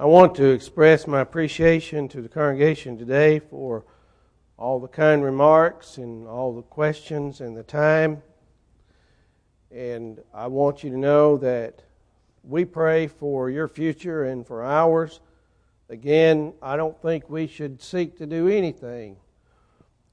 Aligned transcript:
I 0.00 0.04
want 0.04 0.36
to 0.36 0.44
express 0.50 1.08
my 1.08 1.22
appreciation 1.22 2.06
to 2.10 2.22
the 2.22 2.28
congregation 2.28 2.96
today 2.96 3.40
for 3.40 3.84
all 4.56 4.78
the 4.78 4.86
kind 4.86 5.24
remarks 5.24 5.98
and 5.98 6.28
all 6.28 6.54
the 6.54 6.62
questions 6.62 7.40
and 7.40 7.56
the 7.56 7.64
time. 7.64 8.22
And 9.72 10.20
I 10.32 10.46
want 10.46 10.84
you 10.84 10.90
to 10.90 10.96
know 10.96 11.36
that 11.38 11.82
we 12.44 12.64
pray 12.64 13.08
for 13.08 13.50
your 13.50 13.66
future 13.66 14.22
and 14.22 14.46
for 14.46 14.62
ours. 14.62 15.18
Again, 15.88 16.52
I 16.62 16.76
don't 16.76 17.02
think 17.02 17.28
we 17.28 17.48
should 17.48 17.82
seek 17.82 18.18
to 18.18 18.26
do 18.26 18.46
anything 18.46 19.16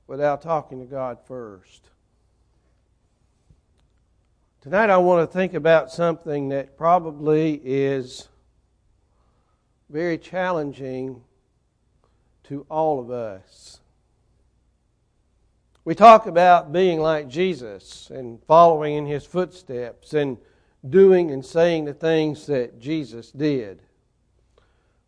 without 0.08 0.42
talking 0.42 0.80
to 0.80 0.88
God 0.88 1.20
first. 1.28 1.92
Tonight, 4.62 4.90
I 4.90 4.98
want 4.98 5.30
to 5.30 5.32
think 5.32 5.54
about 5.54 5.92
something 5.92 6.50
that 6.50 6.76
probably 6.76 7.62
is 7.64 8.30
very 9.96 10.18
challenging 10.18 11.22
to 12.44 12.66
all 12.70 13.00
of 13.00 13.10
us. 13.10 13.80
We 15.86 15.96
talk 15.96 16.26
about 16.26 16.74
being 16.74 17.00
like 17.00 17.30
Jesus 17.30 18.10
and 18.10 18.44
following 18.44 18.96
in 18.96 19.06
his 19.06 19.24
footsteps 19.24 20.14
and 20.14 20.38
doing 20.90 21.32
and 21.32 21.46
saying 21.46 21.86
the 21.86 21.94
things 21.94 22.46
that 22.48 22.78
Jesus 22.78 23.32
did. 23.32 23.84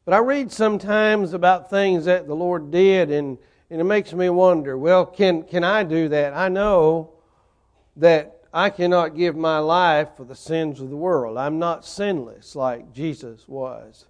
But 0.06 0.14
I 0.14 0.20
read 0.20 0.54
sometimes 0.54 1.34
about 1.34 1.70
things 1.70 2.06
that 2.06 2.26
the 2.26 2.34
Lord 2.34 2.72
did, 2.72 3.12
and, 3.12 3.38
and 3.70 3.82
it 3.82 3.84
makes 3.84 4.14
me 4.14 4.30
wonder 4.30 4.78
well, 4.78 5.06
can, 5.06 5.44
can 5.44 5.66
I 5.66 5.84
do 5.84 6.08
that? 6.08 6.34
I 6.34 6.48
know 6.48 7.12
that 7.98 8.42
I 8.54 8.70
cannot 8.70 9.18
give 9.18 9.36
my 9.36 9.60
life 9.60 10.16
for 10.16 10.24
the 10.24 10.34
sins 10.34 10.80
of 10.80 10.90
the 10.90 10.96
world. 10.96 11.38
I'm 11.38 11.60
not 11.60 11.84
sinless 11.84 12.56
like 12.56 12.94
Jesus 12.94 13.50
was. 13.50 14.06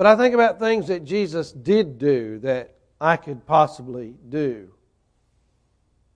But 0.00 0.06
I 0.06 0.16
think 0.16 0.32
about 0.34 0.58
things 0.58 0.86
that 0.86 1.04
Jesus 1.04 1.52
did 1.52 1.98
do 1.98 2.38
that 2.38 2.74
I 2.98 3.18
could 3.18 3.44
possibly 3.44 4.14
do. 4.30 4.70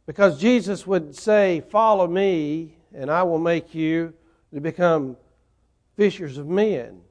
Because 0.07 0.41
Jesus 0.41 0.87
would 0.87 1.15
say, 1.15 1.63
Follow 1.69 2.07
me, 2.07 2.79
and 2.95 3.11
I 3.11 3.25
will 3.25 3.39
make 3.39 3.75
you 3.75 4.15
to 4.55 4.61
become 4.63 5.19
fishers 5.99 6.39
of 6.39 6.49
men, 6.49 7.03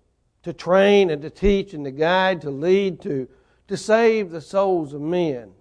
to 0.41 0.51
train 0.51 1.11
and 1.11 1.21
to 1.21 1.29
teach 1.29 1.75
and 1.75 1.85
to 1.85 1.91
guide, 1.91 2.41
to 2.41 2.49
lead, 2.49 3.01
to, 3.03 3.27
to 3.67 3.77
save 3.77 4.31
the 4.31 4.41
souls 4.41 4.95
of 4.95 5.01
men. 5.01 5.51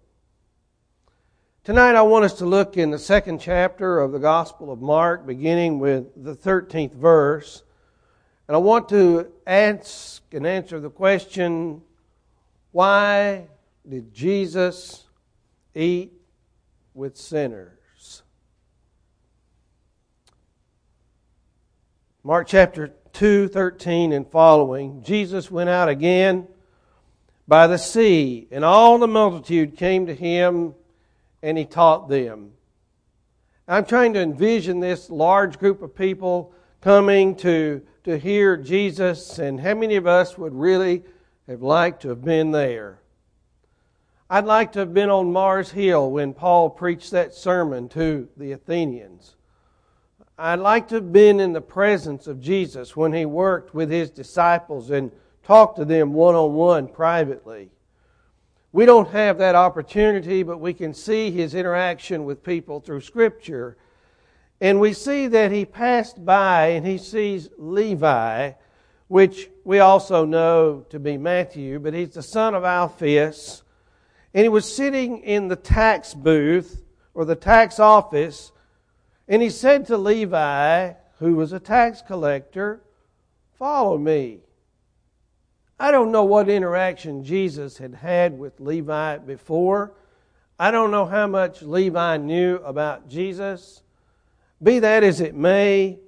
Tonight, 1.63 1.95
I 1.95 2.01
want 2.01 2.25
us 2.25 2.39
to 2.39 2.47
look 2.47 2.79
in 2.79 2.91
the 2.91 2.99
second 2.99 3.39
chapter 3.39 4.01
of 4.01 4.13
the 4.13 4.19
Gospel 4.19 4.73
of 4.73 4.81
Mark, 4.81 5.27
beginning 5.27 5.79
with 5.79 6.07
the 6.25 6.35
13th 6.35 6.95
verse. 6.95 7.65
And 8.53 8.57
I 8.57 8.61
want 8.61 8.91
to 8.91 9.33
ask 9.47 10.23
and 10.31 10.47
answer 10.47 10.79
the 10.79 10.91
question 10.91 11.81
why 12.71 13.47
did 13.89 14.13
Jesus 14.13 15.05
eat 15.75 16.13
with 16.93 17.17
sinners? 17.17 18.23
Mark 22.23 22.47
chapter 22.47 22.93
2, 23.15 23.49
13 23.49 24.13
and 24.13 24.31
following. 24.31 25.03
Jesus 25.03 25.51
went 25.51 25.71
out 25.71 25.89
again 25.89 26.47
by 27.49 27.67
the 27.67 27.79
sea, 27.79 28.49
and 28.51 28.67
all 28.67 28.99
the 28.99 29.09
multitude 29.09 29.79
came 29.79 30.05
to 30.05 30.15
him 30.15 30.75
and 31.43 31.57
he 31.57 31.65
taught 31.65 32.11
them. 32.11 32.51
I'm 33.67 33.87
trying 33.87 34.13
to 34.13 34.21
envision 34.21 34.81
this 34.81 35.09
large 35.09 35.59
group 35.59 35.81
of 35.81 35.97
people 35.97 36.53
coming 36.83 37.35
to, 37.37 37.81
to 38.05 38.19
hear 38.19 38.57
Jesus, 38.57 39.39
and 39.39 39.61
how 39.61 39.75
many 39.75 39.97
of 39.97 40.07
us 40.07 40.37
would 40.37 40.55
really 40.55 41.05
have 41.47 41.63
liked 41.63 42.03
to 42.03 42.09
have 42.09 42.25
been 42.25 42.51
there? 42.51 42.99
I'd 44.29 44.45
like 44.45 44.73
to 44.73 44.81
have 44.81 44.95
been 44.95 45.11
on 45.11 45.33
Mars 45.33 45.71
Hill 45.71 46.11
when 46.11 46.33
Paul 46.33 46.71
preached 46.71 47.11
that 47.11 47.35
sermon 47.35 47.89
to 47.91 48.29
the 48.37 48.53
Athenians. 48.53 49.37
I'd 50.39 50.59
like 50.59 50.89
to 50.89 50.97
have 50.97 51.13
been 51.13 51.39
in 51.39 51.53
the 51.53 51.61
presence 51.61 52.27
of 52.27 52.41
Jesus 52.41 52.97
when 52.97 53.13
he 53.13 53.27
worked 53.27 53.75
with 53.75 53.91
his 53.91 54.11
disciples 54.11 54.91
and 54.91 55.13
talked 55.45 55.77
to 55.77 55.85
them 55.85 56.13
one 56.15 56.35
on 56.35 56.55
one 56.55 56.89
privately. 56.89 57.71
We 58.73 58.87
don't 58.87 59.11
have 59.11 59.39
that 59.39 59.55
opportunity, 59.55 60.43
but 60.43 60.59
we 60.59 60.73
can 60.73 60.95
see 60.95 61.31
his 61.31 61.55
interaction 61.55 62.25
with 62.25 62.43
people 62.43 62.81
through 62.81 63.03
Scripture. 63.03 63.77
And 64.63 64.79
we 64.79 64.93
see 64.93 65.27
that 65.27 65.51
he 65.51 65.65
passed 65.65 66.25
by 66.25 66.69
and 66.69 66.87
he 66.87 66.97
sees 66.97 67.49
Levi, 67.59 68.53
which 69.09 69.51
we 69.65 69.81
also 69.81 70.25
know 70.25 70.87
to 70.91 71.01
be 71.01 71.19
Matthew, 71.19 71.81
but 71.81 71.95
he's 71.95 72.15
the 72.15 72.23
son 72.23 72.55
of 72.55 72.63
Alphaeus. 72.63 73.65
And 74.33 74.45
he 74.45 74.49
was 74.49 74.73
sitting 74.73 75.19
in 75.25 75.49
the 75.49 75.57
tax 75.57 76.15
booth 76.15 76.81
or 77.13 77.25
the 77.25 77.35
tax 77.35 77.81
office, 77.81 78.53
and 79.27 79.43
he 79.43 79.51
said 79.51 79.87
to 79.87 79.97
Levi, 79.97 80.93
who 81.19 81.35
was 81.35 81.53
a 81.53 81.61
tax 81.61 82.01
collector, 82.01 82.85
Follow 83.59 83.99
me. 83.99 84.43
I 85.79 85.91
don't 85.91 86.13
know 86.13 86.25
what 86.25 86.49
interaction 86.49 87.25
Jesus 87.25 87.79
had 87.79 87.95
had 87.95 88.39
with 88.39 88.61
Levi 88.61 89.19
before. 89.19 89.95
I 90.57 90.71
don't 90.71 90.93
know 90.93 91.07
how 91.07 91.27
much 91.27 91.63
Levi 91.63 92.19
knew 92.19 92.57
about 92.59 93.09
Jesus. 93.09 93.83
Be 94.63 94.79
that 94.79 95.03
as 95.03 95.21
it 95.21 95.35
may, 95.35 95.99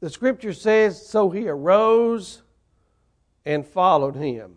the 0.00 0.10
scripture 0.10 0.52
says, 0.52 1.06
So 1.06 1.30
he 1.30 1.48
arose 1.48 2.42
and 3.44 3.66
followed 3.66 4.16
him. 4.16 4.56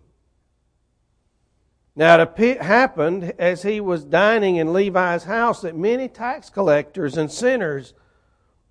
Now, 1.96 2.20
it 2.20 2.62
happened 2.62 3.34
as 3.38 3.62
he 3.62 3.80
was 3.80 4.04
dining 4.04 4.56
in 4.56 4.74
Levi's 4.74 5.26
house 5.26 5.62
that 5.62 5.76
many 5.76 6.08
tax 6.08 6.50
collectors 6.50 7.18
and 7.18 7.32
sinners 7.32 7.94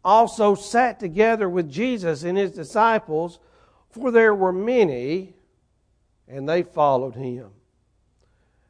also 0.04 0.56
sat 0.56 0.98
together 0.98 1.48
with 1.48 1.70
Jesus 1.70 2.24
and 2.24 2.36
his 2.36 2.50
disciples, 2.50 3.38
for 3.90 4.10
there 4.10 4.34
were 4.34 4.52
many 4.52 5.34
and 6.26 6.48
they 6.48 6.64
followed 6.64 7.14
him. 7.14 7.50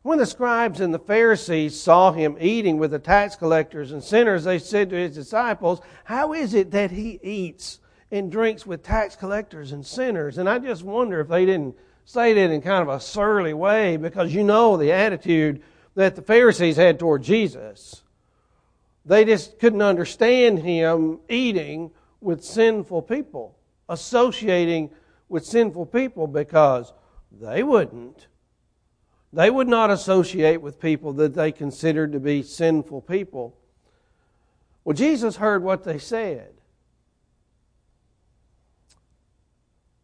When 0.03 0.19
the 0.19 0.27
scribes 0.27 0.81
and 0.81 0.93
the 0.93 0.99
Pharisees 0.99 1.81
saw 1.81 2.11
him 2.11 2.37
eating 2.41 2.79
with 2.79 2.91
the 2.91 2.99
tax 2.99 3.37
collectors 3.37 3.93
and 3.93 4.03
sinners, 4.03 4.43
they 4.43 4.59
said 4.59 4.91
to 4.91 4.97
his 4.97 5.15
disciples, 5.15 5.81
How 6.05 6.33
is 6.33 6.55
it 6.55 6.73
that 6.73 6.91
he 6.91 7.21
eats 7.23 7.79
and 8.11 8.31
drinks 8.31 8.67
with 8.67 8.83
tax 8.83 9.15
collectors 9.15 9.71
and 9.71 9.87
sinners? 9.87 10.39
And 10.39 10.49
I 10.49 10.59
just 10.59 10.83
wonder 10.83 11.21
if 11.21 11.29
they 11.29 11.47
didn't 11.47 11.77
say 12.05 12.33
that 12.33 12.51
in 12.51 12.63
kind 12.63 12.83
of 12.83 12.89
a 12.89 12.99
surly 12.99 13.55
way 13.55 13.97
because 13.97 14.35
you 14.35 14.43
know 14.43 14.77
the 14.77 14.91
attitude 14.91 15.63
that 15.95 16.17
the 16.17 16.23
Pharisees 16.23 16.77
had 16.77 16.99
toward 16.99 17.23
Jesus. 17.23 18.03
They 19.05 19.25
just 19.25 19.61
couldn't 19.61 19.83
understand 19.83 20.59
him 20.61 21.21
eating 21.29 21.93
with 22.21 22.45
sinful 22.45 23.03
people, 23.03 23.57
associating 23.89 24.91
with 25.29 25.47
sinful 25.47 25.87
people 25.87 26.27
because 26.27 26.93
they 27.31 27.63
wouldn't. 27.63 28.27
They 29.33 29.51
would 29.51 29.69
not 29.69 29.91
associate 29.91 30.61
with 30.61 30.81
people 30.81 31.13
that 31.15 31.35
they 31.35 31.53
considered 31.53 32.13
to 32.13 32.21
be 32.21 32.43
sinful 32.43 33.03
people. 33.03 33.57
Well, 34.85 34.95
Jesus 34.95 35.37
heard 35.37 35.63
what 35.63 35.85
they 35.85 35.99
said. 35.99 36.53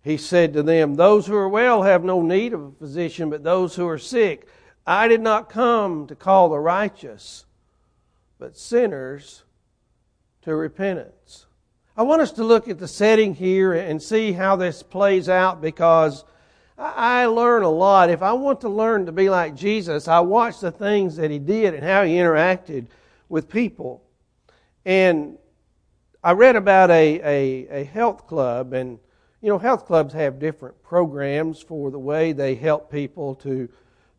He 0.03 0.17
said 0.17 0.55
to 0.55 0.63
them, 0.63 0.95
Those 0.95 1.27
who 1.27 1.35
are 1.35 1.49
well 1.49 1.83
have 1.83 2.05
no 2.05 2.23
need 2.23 2.55
of 2.55 2.63
a 2.63 2.71
physician, 2.71 3.29
but 3.29 3.43
those 3.43 3.75
who 3.75 3.87
are 3.87 3.99
sick. 3.99 4.49
I 4.87 5.07
did 5.07 5.21
not 5.21 5.51
come 5.51 6.07
to 6.07 6.15
call 6.15 6.49
the 6.49 6.59
righteous, 6.59 7.45
but 8.39 8.57
sinners 8.57 9.43
to 10.43 10.55
repentance. 10.55 11.45
I 11.95 12.03
want 12.03 12.23
us 12.23 12.33
to 12.33 12.45
look 12.45 12.69
at 12.69 12.79
the 12.79 12.89
setting 12.89 13.35
here 13.35 13.75
and 13.75 14.01
see 14.01 14.33
how 14.33 14.57
this 14.57 14.83
plays 14.83 15.29
out 15.29 15.61
because 15.61 16.25
I 16.79 17.27
learn 17.27 17.65
a 17.65 17.71
lot. 17.71 18.09
If 18.09 18.23
I 18.23 18.33
want 18.33 18.61
to 18.61 18.69
learn 18.69 19.07
to 19.07 19.13
be 19.13 19.29
like 19.29 19.57
Jesus, 19.57 20.07
I 20.07 20.21
watch 20.21 20.61
the 20.61 20.71
things 20.71 21.17
that 21.17 21.29
he 21.29 21.41
did 21.41 21.75
and 21.75 21.83
how 21.83 22.05
he 22.05 22.13
interacted 22.15 22.87
with 23.29 23.49
people. 23.49 24.05
And 24.85 25.39
I 26.23 26.33
read 26.33 26.55
about 26.55 26.91
a, 26.91 27.21
a, 27.21 27.81
a 27.81 27.85
health 27.85 28.29
club, 28.29 28.73
and 28.73 29.01
you 29.43 29.49
know, 29.49 29.59
health 29.59 29.87
clubs 29.87 30.15
have 30.15 30.39
different 30.39 30.81
programs 30.83 31.61
for 31.61 31.91
the 31.91 31.99
way 31.99 32.33
they 32.33 32.55
help 32.55 32.93
people 32.93 33.35
to 33.37 33.69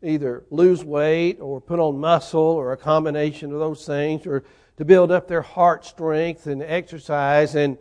either 0.02 0.44
lose 0.50 0.84
weight 0.84 1.40
or 1.40 1.60
put 1.60 1.78
on 1.78 1.98
muscle 1.98 2.40
or 2.40 2.72
a 2.72 2.76
combination 2.76 3.52
of 3.52 3.58
those 3.58 3.86
things 3.86 4.26
or 4.26 4.44
to 4.76 4.84
build 4.84 5.10
up 5.10 5.28
their 5.28 5.42
heart 5.42 5.84
strength 5.84 6.46
and 6.46 6.62
exercise. 6.62 7.54
And 7.54 7.78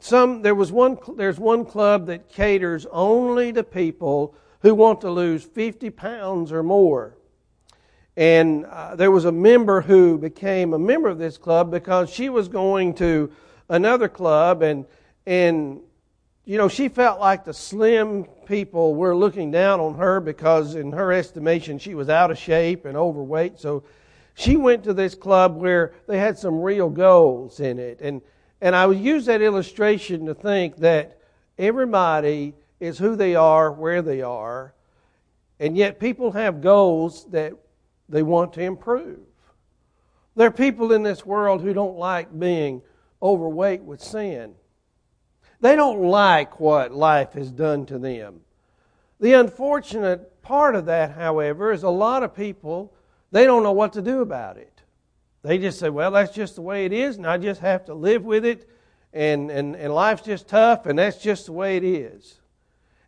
some 0.00 0.42
there 0.42 0.54
was 0.54 0.70
one 0.70 0.98
there's 1.16 1.38
one 1.38 1.64
club 1.64 2.06
that 2.06 2.28
caters 2.28 2.86
only 2.90 3.52
to 3.52 3.62
people 3.62 4.34
who 4.60 4.74
want 4.74 5.00
to 5.00 5.10
lose 5.10 5.42
50 5.44 5.90
pounds 5.90 6.52
or 6.52 6.62
more 6.62 7.16
and 8.16 8.66
uh, 8.66 8.94
there 8.94 9.10
was 9.10 9.24
a 9.24 9.32
member 9.32 9.80
who 9.80 10.18
became 10.18 10.74
a 10.74 10.78
member 10.78 11.08
of 11.08 11.18
this 11.18 11.38
club 11.38 11.70
because 11.70 12.10
she 12.10 12.28
was 12.28 12.48
going 12.48 12.94
to 12.94 13.32
another 13.68 14.08
club 14.08 14.62
and 14.62 14.84
and 15.26 15.80
you 16.44 16.58
know, 16.58 16.68
she 16.68 16.88
felt 16.88 17.20
like 17.20 17.44
the 17.44 17.54
slim 17.54 18.24
people 18.46 18.94
were 18.94 19.14
looking 19.14 19.50
down 19.50 19.78
on 19.78 19.94
her 19.94 20.20
because, 20.20 20.74
in 20.74 20.90
her 20.92 21.12
estimation, 21.12 21.78
she 21.78 21.94
was 21.94 22.08
out 22.08 22.32
of 22.32 22.38
shape 22.38 22.84
and 22.84 22.96
overweight. 22.96 23.60
So 23.60 23.84
she 24.34 24.56
went 24.56 24.82
to 24.84 24.92
this 24.92 25.14
club 25.14 25.56
where 25.56 25.94
they 26.08 26.18
had 26.18 26.36
some 26.36 26.60
real 26.60 26.90
goals 26.90 27.60
in 27.60 27.78
it. 27.78 28.00
And, 28.00 28.22
and 28.62 28.76
I 28.76 28.86
would 28.86 29.00
use 29.00 29.26
that 29.26 29.42
illustration 29.42 30.24
to 30.26 30.34
think 30.34 30.76
that 30.78 31.18
everybody 31.58 32.54
is 32.78 32.96
who 32.96 33.16
they 33.16 33.34
are, 33.34 33.72
where 33.72 34.02
they 34.02 34.22
are, 34.22 34.72
and 35.58 35.76
yet 35.76 35.98
people 35.98 36.30
have 36.30 36.60
goals 36.60 37.26
that 37.30 37.54
they 38.08 38.22
want 38.22 38.52
to 38.52 38.62
improve. 38.62 39.18
There 40.36 40.46
are 40.46 40.52
people 40.52 40.92
in 40.92 41.02
this 41.02 41.26
world 41.26 41.60
who 41.60 41.74
don't 41.74 41.98
like 41.98 42.38
being 42.38 42.82
overweight 43.20 43.82
with 43.82 44.00
sin. 44.00 44.54
They 45.60 45.74
don't 45.74 46.00
like 46.00 46.60
what 46.60 46.92
life 46.92 47.32
has 47.32 47.50
done 47.50 47.84
to 47.86 47.98
them. 47.98 48.42
The 49.18 49.32
unfortunate 49.32 50.40
part 50.40 50.76
of 50.76 50.86
that, 50.86 51.12
however, 51.12 51.72
is 51.72 51.82
a 51.82 51.90
lot 51.90 52.22
of 52.22 52.34
people, 52.34 52.94
they 53.32 53.44
don't 53.44 53.64
know 53.64 53.72
what 53.72 53.92
to 53.94 54.02
do 54.02 54.20
about 54.20 54.56
it. 54.56 54.71
They 55.42 55.58
just 55.58 55.78
say, 55.78 55.90
well, 55.90 56.10
that's 56.12 56.32
just 56.32 56.54
the 56.54 56.62
way 56.62 56.84
it 56.84 56.92
is, 56.92 57.16
and 57.16 57.26
I 57.26 57.38
just 57.38 57.60
have 57.60 57.84
to 57.86 57.94
live 57.94 58.24
with 58.24 58.44
it, 58.44 58.68
and, 59.12 59.50
and, 59.50 59.74
and 59.74 59.94
life's 59.94 60.22
just 60.22 60.48
tough, 60.48 60.86
and 60.86 60.98
that's 60.98 61.18
just 61.18 61.46
the 61.46 61.52
way 61.52 61.76
it 61.76 61.84
is. 61.84 62.38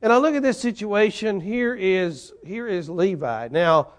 And 0.03 0.13
I 0.13 0.17
look 0.19 0.35
at 0.35 0.43
this 0.43 0.61
situation, 0.61 1.41
here 1.41 1.75
is, 1.75 2.33
here 2.45 2.69
is 2.69 2.91
Levi. 2.91 3.49
Now, 3.51 3.93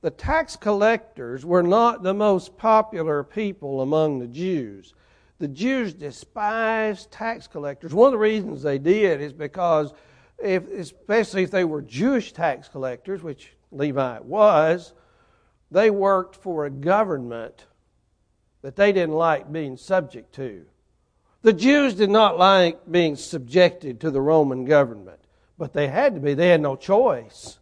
the 0.00 0.10
tax 0.10 0.56
collectors 0.56 1.44
were 1.44 1.62
not 1.62 2.02
the 2.02 2.14
most 2.14 2.56
popular 2.56 3.22
people 3.22 3.82
among 3.82 4.18
the 4.18 4.26
Jews 4.26 4.94
the 5.42 5.48
Jews 5.48 5.92
despised 5.92 7.10
tax 7.10 7.48
collectors. 7.48 7.92
One 7.92 8.06
of 8.06 8.12
the 8.12 8.18
reasons 8.18 8.62
they 8.62 8.78
did 8.78 9.20
is 9.20 9.32
because, 9.32 9.92
if, 10.38 10.68
especially 10.68 11.42
if 11.42 11.50
they 11.50 11.64
were 11.64 11.82
Jewish 11.82 12.32
tax 12.32 12.68
collectors, 12.68 13.24
which 13.24 13.52
Levi 13.72 14.20
was, 14.20 14.94
they 15.72 15.90
worked 15.90 16.36
for 16.36 16.66
a 16.66 16.70
government 16.70 17.66
that 18.62 18.76
they 18.76 18.92
didn't 18.92 19.14
like 19.14 19.52
being 19.52 19.76
subject 19.76 20.34
to. 20.36 20.64
The 21.42 21.52
Jews 21.52 21.94
did 21.94 22.10
not 22.10 22.38
like 22.38 22.90
being 22.90 23.16
subjected 23.16 24.00
to 24.00 24.10
the 24.10 24.20
Roman 24.20 24.64
government, 24.64 25.20
but 25.58 25.72
they 25.72 25.88
had 25.88 26.14
to 26.14 26.20
be. 26.20 26.34
They 26.34 26.48
had 26.48 26.60
no 26.60 26.76
choice. 26.76 27.58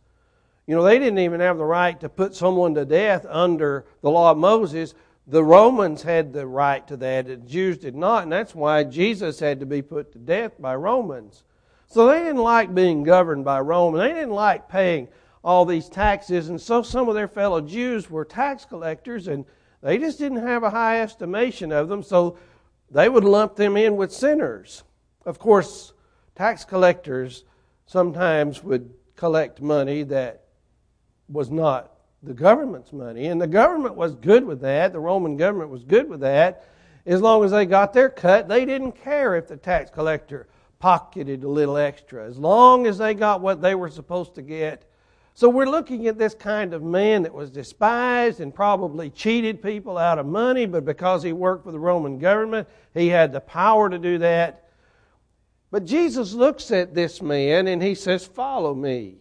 You 0.66 0.76
know, 0.76 0.82
they 0.82 0.98
didn't 0.98 1.18
even 1.18 1.40
have 1.40 1.58
the 1.58 1.64
right 1.64 1.98
to 2.00 2.08
put 2.08 2.34
someone 2.34 2.74
to 2.74 2.84
death 2.84 3.26
under 3.28 3.86
the 4.02 4.10
law 4.10 4.30
of 4.30 4.38
Moses 4.38 4.94
the 5.30 5.44
Romans 5.44 6.02
had 6.02 6.32
the 6.32 6.46
right 6.46 6.86
to 6.88 6.96
that, 6.96 7.26
the 7.26 7.36
Jews 7.36 7.78
did 7.78 7.94
not, 7.94 8.24
and 8.24 8.32
that's 8.32 8.54
why 8.54 8.82
Jesus 8.82 9.38
had 9.38 9.60
to 9.60 9.66
be 9.66 9.80
put 9.80 10.12
to 10.12 10.18
death 10.18 10.60
by 10.60 10.74
Romans. 10.74 11.44
So 11.86 12.06
they 12.06 12.18
didn't 12.18 12.42
like 12.42 12.74
being 12.74 13.04
governed 13.04 13.44
by 13.44 13.60
Rome, 13.60 13.94
they 13.96 14.08
didn't 14.08 14.30
like 14.30 14.68
paying 14.68 15.08
all 15.44 15.64
these 15.64 15.88
taxes, 15.88 16.48
and 16.48 16.60
so 16.60 16.82
some 16.82 17.08
of 17.08 17.14
their 17.14 17.28
fellow 17.28 17.60
Jews 17.60 18.10
were 18.10 18.24
tax 18.24 18.64
collectors, 18.64 19.28
and 19.28 19.44
they 19.82 19.98
just 19.98 20.18
didn't 20.18 20.46
have 20.46 20.62
a 20.62 20.70
high 20.70 21.00
estimation 21.00 21.72
of 21.72 21.88
them, 21.88 22.02
so 22.02 22.38
they 22.90 23.08
would 23.08 23.24
lump 23.24 23.56
them 23.56 23.76
in 23.76 23.96
with 23.96 24.12
sinners. 24.12 24.82
Of 25.24 25.38
course, 25.38 25.92
tax 26.34 26.64
collectors 26.64 27.44
sometimes 27.86 28.62
would 28.62 28.92
collect 29.16 29.60
money 29.60 30.02
that 30.04 30.44
was 31.28 31.50
not 31.50 31.92
the 32.22 32.34
government's 32.34 32.92
money. 32.92 33.26
And 33.26 33.40
the 33.40 33.46
government 33.46 33.94
was 33.94 34.14
good 34.14 34.44
with 34.44 34.60
that. 34.60 34.92
The 34.92 35.00
Roman 35.00 35.36
government 35.36 35.70
was 35.70 35.84
good 35.84 36.08
with 36.08 36.20
that. 36.20 36.64
As 37.06 37.20
long 37.20 37.44
as 37.44 37.50
they 37.50 37.64
got 37.64 37.92
their 37.92 38.10
cut, 38.10 38.48
they 38.48 38.64
didn't 38.64 38.92
care 38.92 39.36
if 39.36 39.48
the 39.48 39.56
tax 39.56 39.90
collector 39.90 40.46
pocketed 40.78 41.44
a 41.44 41.48
little 41.48 41.76
extra, 41.76 42.26
as 42.26 42.38
long 42.38 42.86
as 42.86 42.98
they 42.98 43.14
got 43.14 43.40
what 43.40 43.60
they 43.60 43.74
were 43.74 43.90
supposed 43.90 44.34
to 44.34 44.42
get. 44.42 44.89
So 45.34 45.48
we're 45.48 45.66
looking 45.66 46.06
at 46.06 46.18
this 46.18 46.34
kind 46.34 46.74
of 46.74 46.82
man 46.82 47.22
that 47.22 47.32
was 47.32 47.50
despised 47.50 48.40
and 48.40 48.54
probably 48.54 49.10
cheated 49.10 49.62
people 49.62 49.96
out 49.96 50.18
of 50.18 50.26
money, 50.26 50.66
but 50.66 50.84
because 50.84 51.22
he 51.22 51.32
worked 51.32 51.64
for 51.64 51.72
the 51.72 51.78
Roman 51.78 52.18
government, 52.18 52.68
he 52.92 53.08
had 53.08 53.32
the 53.32 53.40
power 53.40 53.88
to 53.88 53.98
do 53.98 54.18
that. 54.18 54.68
But 55.70 55.84
Jesus 55.84 56.32
looks 56.32 56.70
at 56.70 56.94
this 56.94 57.22
man 57.22 57.68
and 57.68 57.82
he 57.82 57.94
says, 57.94 58.26
Follow 58.26 58.74
me. 58.74 59.18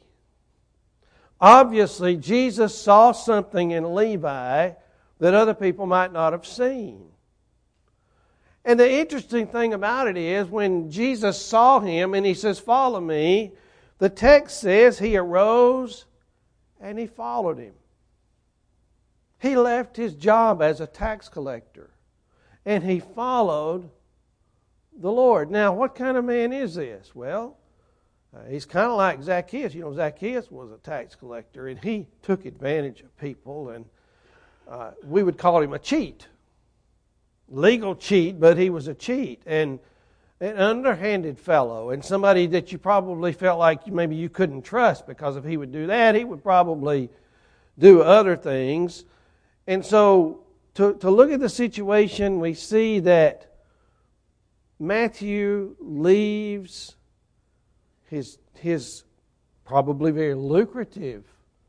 Obviously, 1.39 2.17
Jesus 2.17 2.75
saw 2.75 3.11
something 3.11 3.71
in 3.71 3.95
Levi 3.95 4.71
that 5.19 5.33
other 5.33 5.53
people 5.53 5.85
might 5.85 6.11
not 6.11 6.33
have 6.33 6.45
seen. 6.45 7.05
And 8.65 8.79
the 8.79 8.91
interesting 8.91 9.47
thing 9.47 9.73
about 9.73 10.07
it 10.07 10.17
is 10.17 10.47
when 10.47 10.91
Jesus 10.91 11.41
saw 11.41 11.79
him 11.79 12.13
and 12.13 12.25
he 12.25 12.33
says, 12.33 12.59
Follow 12.59 12.99
me, 12.99 13.53
the 13.99 14.09
text 14.09 14.59
says 14.59 14.99
he 14.99 15.15
arose 15.15 16.05
and 16.81 16.97
he 16.97 17.07
followed 17.07 17.59
him. 17.59 17.73
He 19.39 19.55
left 19.55 19.95
his 19.95 20.15
job 20.15 20.61
as 20.61 20.81
a 20.81 20.87
tax 20.87 21.29
collector 21.29 21.91
and 22.65 22.83
he 22.83 22.99
followed 22.99 23.89
the 24.99 25.11
Lord. 25.11 25.49
Now, 25.49 25.73
what 25.73 25.95
kind 25.95 26.17
of 26.17 26.25
man 26.25 26.51
is 26.51 26.75
this? 26.75 27.15
Well, 27.15 27.57
uh, 28.35 28.43
he's 28.49 28.65
kind 28.65 28.91
of 28.91 28.97
like 28.97 29.23
Zacchaeus. 29.23 29.73
You 29.73 29.81
know, 29.81 29.93
Zacchaeus 29.93 30.51
was 30.51 30.71
a 30.71 30.77
tax 30.77 31.15
collector, 31.15 31.67
and 31.67 31.79
he 31.83 32.07
took 32.21 32.45
advantage 32.45 33.01
of 33.01 33.15
people, 33.17 33.69
and 33.69 33.85
uh, 34.67 34.91
we 35.03 35.23
would 35.23 35.37
call 35.37 35.61
him 35.61 35.73
a 35.73 35.79
cheat. 35.79 36.27
Legal 37.47 37.95
cheat, 37.95 38.39
but 38.39 38.57
he 38.57 38.69
was 38.69 38.87
a 38.87 38.93
cheat. 38.93 39.41
And 39.45 39.79
an 40.41 40.57
underhanded 40.57 41.37
fellow, 41.37 41.89
and 41.89 42.03
somebody 42.03 42.47
that 42.47 42.71
you 42.71 42.77
probably 42.77 43.33
felt 43.33 43.59
like 43.59 43.87
maybe 43.87 44.15
you 44.15 44.29
couldn't 44.29 44.61
trust 44.61 45.05
because 45.05 45.35
if 45.35 45.43
he 45.43 45.57
would 45.57 45.71
do 45.71 45.87
that, 45.87 46.15
he 46.15 46.23
would 46.23 46.41
probably 46.41 47.09
do 47.77 48.01
other 48.01 48.37
things. 48.37 49.03
And 49.67 49.85
so, 49.85 50.43
to, 50.75 50.93
to 50.95 51.09
look 51.09 51.31
at 51.31 51.39
the 51.41 51.49
situation, 51.49 52.39
we 52.39 52.53
see 52.53 52.99
that 53.01 53.53
Matthew 54.79 55.75
leaves 55.79 56.95
his, 58.09 58.37
his 58.55 59.03
probably 59.65 60.11
very 60.11 60.35
lucrative 60.35 61.25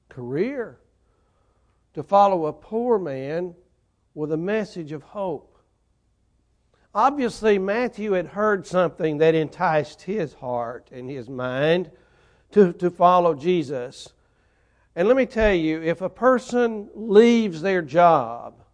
career 0.09 0.79
to 1.95 2.03
follow 2.05 2.47
a 2.47 2.53
poor 2.53 2.99
man 2.99 3.55
with 4.15 4.33
a 4.33 4.37
message 4.37 4.93
of 4.93 5.03
hope. 5.03 5.50
Obviously, 6.95 7.59
Matthew 7.59 8.13
had 8.13 8.27
heard 8.27 8.67
something 8.67 9.19
that 9.19 9.35
enticed 9.35 10.03
his 10.03 10.35
heart 10.35 10.89
and 10.91 11.09
his 11.09 11.29
mind 11.29 11.91
to, 12.51 12.73
to 12.75 12.91
follow 12.91 13.35
Jesus. 13.35 14.13
And 14.97 15.07
let 15.07 15.17
me 15.17 15.27
tell 15.27 15.55
you, 15.55 15.81
if 15.83 16.01
a 16.01 16.09
person 16.09 16.89
leaves 16.95 17.63
their 17.63 17.81
job 17.81 18.65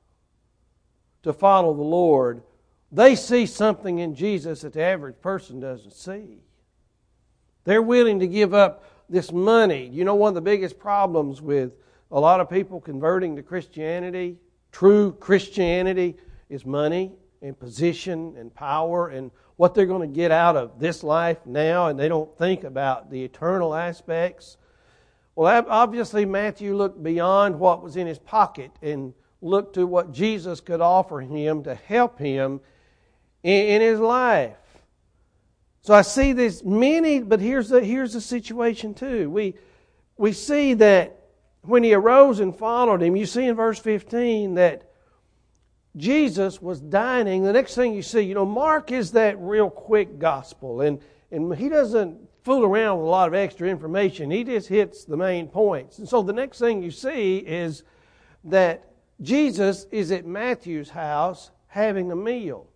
to 1.25 1.33
follow 1.35 1.75
the 1.75 1.83
Lord, 1.83 2.43
they 2.91 3.17
see 3.17 3.45
something 3.45 3.99
in 3.99 4.15
Jesus 4.15 4.63
that 4.63 4.73
the 4.73 4.83
average 4.83 5.21
person 5.21 5.61
doesn't 5.61 5.93
see. 5.93 6.39
They're 7.65 7.83
willing 7.83 8.21
to 8.21 8.27
give 8.27 8.55
up 8.55 8.85
this 9.11 9.31
money. 9.31 9.89
You 9.89 10.05
know, 10.05 10.15
one 10.15 10.31
of 10.31 10.35
the 10.37 10.41
biggest 10.41 10.79
problems 10.79 11.43
with 11.43 11.73
a 12.11 12.19
lot 12.19 12.41
of 12.41 12.49
people 12.49 12.81
converting 12.81 13.37
to 13.37 13.43
Christianity, 13.43 14.39
true 14.73 15.13
Christianity, 15.13 16.17
is 16.49 16.65
money 16.65 17.13
and 17.43 17.59
position 17.59 18.35
and 18.37 18.55
power 18.55 19.09
and 19.09 19.31
what 19.57 19.75
they're 19.75 19.87
going 19.87 20.09
to 20.09 20.15
get 20.15 20.31
out 20.31 20.57
of 20.57 20.79
this 20.79 21.03
life 21.03 21.39
now, 21.47 21.89
and 21.89 21.99
they 21.99 22.09
don't 22.09 22.37
think 22.37 22.65
about 22.65 23.11
the 23.11 23.25
eternal 23.25 23.75
aspects. 23.75 24.59
Well, 25.35 25.67
obviously, 25.69 26.25
Matthew 26.25 26.77
looked 26.77 27.03
beyond 27.03 27.59
what 27.59 27.83
was 27.83 27.97
in 27.97 28.07
his 28.07 28.19
pocket 28.19 28.71
and 28.83 29.15
looked 29.41 29.75
to 29.75 29.87
what 29.87 30.13
Jesus 30.13 30.61
could 30.61 30.81
offer 30.81 31.21
him 31.21 31.63
to 31.65 31.75
help 31.75 32.19
him 32.19 32.61
in 33.43 33.81
his 33.81 34.01
life. 34.01 34.57
So 35.83 35.95
I 35.95 36.03
see 36.03 36.33
this 36.33 36.65
many, 36.65 37.21
but 37.21 37.41
here's 37.41 37.69
the, 37.69 37.83
here's 37.83 38.13
the 38.13 38.21
situation 38.21 38.93
too. 38.93 39.31
We, 39.31 39.55
we 40.17 40.33
see 40.33 40.75
that 40.75 41.21
when 41.63 41.83
he 41.83 41.95
arose 41.95 42.41
and 42.41 42.57
followed 42.57 43.03
him, 43.03 43.15
you 43.15 43.27
see 43.27 43.45
in 43.45 43.55
verse 43.55 43.79
15 43.79 44.55
that 44.55 44.86
Jesus 45.97 46.61
was 46.61 46.81
dining. 46.81 47.43
The 47.43 47.53
next 47.53 47.75
thing 47.75 47.95
you 47.95 48.03
see, 48.03 48.21
you 48.21 48.35
know, 48.35 48.45
Mark 48.45 48.93
is 48.93 49.13
that 49.13 49.39
real 49.39 49.71
quick 49.71 50.19
gospel, 50.19 50.83
and, 50.83 51.01
and 51.31 51.55
he 51.55 51.69
doesn't 51.69 52.19
fool 52.43 52.65
around 52.65 52.99
with 52.99 53.07
a 53.07 53.11
lot 53.11 53.29
of 53.29 53.35
extra 53.35 53.69
information. 53.69 54.31
He 54.31 54.45
just 54.45 54.69
hits 54.69 55.05
the 55.05 55.17
main 55.17 55.49
points. 55.49 55.99
And 55.99 56.09
so 56.09 56.23
the 56.23 56.33
next 56.33 56.59
thing 56.59 56.83
you 56.83 56.91
see 56.91 57.39
is 57.39 57.83
that 58.45 58.85
Jesus 59.21 59.87
is 59.91 60.13
at 60.13 60.27
Matthew's 60.27 60.91
house 60.91 61.51
having 61.67 62.13
a 62.13 62.17
meal. 62.17 62.69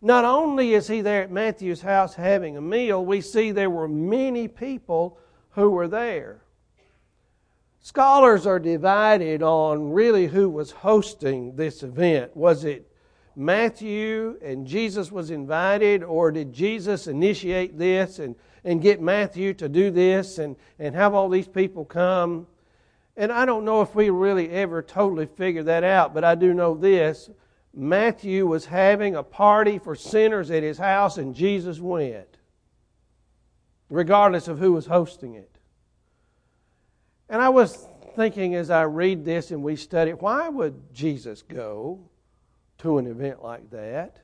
Not 0.00 0.24
only 0.24 0.74
is 0.74 0.88
he 0.88 1.00
there 1.00 1.22
at 1.22 1.30
Matthew's 1.30 1.82
house 1.82 2.14
having 2.14 2.56
a 2.56 2.60
meal, 2.60 3.04
we 3.04 3.20
see 3.20 3.52
there 3.52 3.70
were 3.70 3.88
many 3.88 4.48
people 4.48 5.18
who 5.50 5.70
were 5.70 5.88
there. 5.88 6.43
Scholars 7.86 8.46
are 8.46 8.58
divided 8.58 9.42
on 9.42 9.92
really 9.92 10.26
who 10.26 10.48
was 10.48 10.70
hosting 10.70 11.54
this 11.54 11.82
event. 11.82 12.34
Was 12.34 12.64
it 12.64 12.90
Matthew 13.36 14.38
and 14.40 14.66
Jesus 14.66 15.12
was 15.12 15.30
invited, 15.30 16.02
or 16.02 16.32
did 16.32 16.50
Jesus 16.50 17.08
initiate 17.08 17.76
this 17.76 18.20
and, 18.20 18.36
and 18.64 18.80
get 18.80 19.02
Matthew 19.02 19.52
to 19.52 19.68
do 19.68 19.90
this 19.90 20.38
and, 20.38 20.56
and 20.78 20.94
have 20.94 21.12
all 21.12 21.28
these 21.28 21.46
people 21.46 21.84
come? 21.84 22.46
And 23.18 23.30
I 23.30 23.44
don't 23.44 23.66
know 23.66 23.82
if 23.82 23.94
we 23.94 24.08
really 24.08 24.48
ever 24.48 24.80
totally 24.80 25.26
figured 25.26 25.66
that 25.66 25.84
out, 25.84 26.14
but 26.14 26.24
I 26.24 26.36
do 26.36 26.54
know 26.54 26.74
this. 26.74 27.28
Matthew 27.74 28.46
was 28.46 28.64
having 28.64 29.14
a 29.14 29.22
party 29.22 29.78
for 29.78 29.94
sinners 29.94 30.50
at 30.50 30.62
his 30.62 30.78
house, 30.78 31.18
and 31.18 31.34
Jesus 31.34 31.80
went, 31.80 32.38
regardless 33.90 34.48
of 34.48 34.58
who 34.58 34.72
was 34.72 34.86
hosting 34.86 35.34
it. 35.34 35.53
And 37.28 37.40
I 37.40 37.48
was 37.48 37.86
thinking 38.16 38.54
as 38.54 38.70
I 38.70 38.82
read 38.82 39.24
this 39.24 39.50
and 39.50 39.62
we 39.62 39.76
study, 39.76 40.12
why 40.12 40.48
would 40.48 40.92
Jesus 40.92 41.42
go 41.42 42.00
to 42.78 42.98
an 42.98 43.06
event 43.06 43.42
like 43.42 43.70
that? 43.70 44.18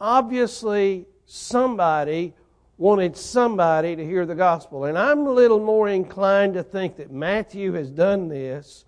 Obviously, 0.00 1.06
somebody 1.26 2.34
wanted 2.78 3.16
somebody 3.16 3.96
to 3.96 4.04
hear 4.04 4.26
the 4.26 4.34
gospel. 4.34 4.84
And 4.84 4.98
I'm 4.98 5.20
a 5.26 5.32
little 5.32 5.60
more 5.60 5.88
inclined 5.88 6.54
to 6.54 6.62
think 6.62 6.96
that 6.96 7.10
Matthew 7.10 7.72
has 7.72 7.90
done 7.90 8.28
this 8.28 8.84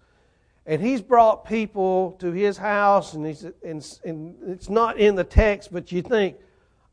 and 0.66 0.83
he's 0.83 1.00
brought 1.00 1.47
people 1.47 2.12
to 2.18 2.30
his 2.30 2.59
house 2.59 3.14
and, 3.14 3.26
and, 3.64 3.99
and 4.04 4.37
it's 4.47 4.68
not 4.68 4.99
in 4.99 5.14
the 5.14 5.25
text, 5.25 5.73
but 5.73 5.90
you 5.90 6.02
think, 6.02 6.37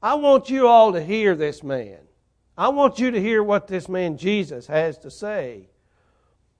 I 0.01 0.13
want 0.13 0.49
you 0.49 0.67
all 0.67 0.93
to 0.93 1.03
hear 1.03 1.35
this 1.35 1.61
man. 1.61 1.97
I 2.57 2.69
want 2.69 2.99
you 2.99 3.11
to 3.11 3.19
hear 3.19 3.43
what 3.43 3.67
this 3.67 3.89
man 3.89 4.17
Jesus 4.17 4.67
has 4.67 4.97
to 4.99 5.11
say. 5.11 5.67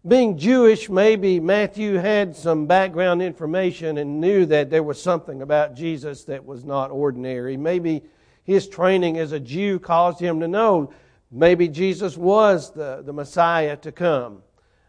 Being 0.06 0.38
Jewish, 0.38 0.90
maybe 0.90 1.40
Matthew 1.40 1.94
had 1.94 2.36
some 2.36 2.68
background 2.68 3.22
information 3.22 3.98
and 3.98 4.20
knew 4.20 4.46
that 4.46 4.70
there 4.70 4.84
was 4.84 5.02
something 5.02 5.42
about 5.42 5.74
Jesus 5.74 6.26
that 6.26 6.46
was 6.46 6.66
not 6.66 6.92
ordinary. 6.92 7.56
Maybe 7.56 8.04
his 8.44 8.68
training 8.68 9.18
as 9.18 9.32
a 9.32 9.40
Jew 9.40 9.80
caused 9.80 10.20
him 10.20 10.42
to 10.42 10.50
know 10.50 10.94
maybe 11.32 11.70
Jesus 11.70 12.18
was 12.18 12.72
the, 12.72 13.02
the 13.04 13.14
Messiah 13.14 13.78
to 13.78 13.92
come. 13.92 14.44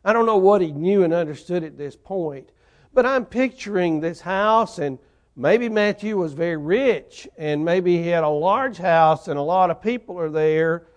I 0.05 0.13
don't 0.13 0.27
know 0.27 0.37
what 0.37 0.61
he 0.61 0.73
knew 0.73 1.05
and 1.05 1.15
understood 1.15 1.63
at 1.63 1.79
this 1.79 1.95
point, 1.97 2.51
but 2.93 3.07
I'm 3.07 3.25
picturing 3.25 4.01
this 4.01 4.21
house, 4.21 4.79
and 4.79 4.99
maybe 5.37 5.69
Matthew 5.69 6.19
was 6.19 6.33
very 6.33 6.57
rich, 6.57 7.29
and 7.39 7.65
maybe 7.65 8.03
he 8.03 8.09
had 8.09 8.25
a 8.25 8.29
large 8.29 8.77
house, 8.77 9.29
and 9.29 9.39
a 9.39 9.43
lot 9.43 9.71
of 9.71 9.81
people 9.81 10.19
are 10.19 10.31
there. 10.31 10.89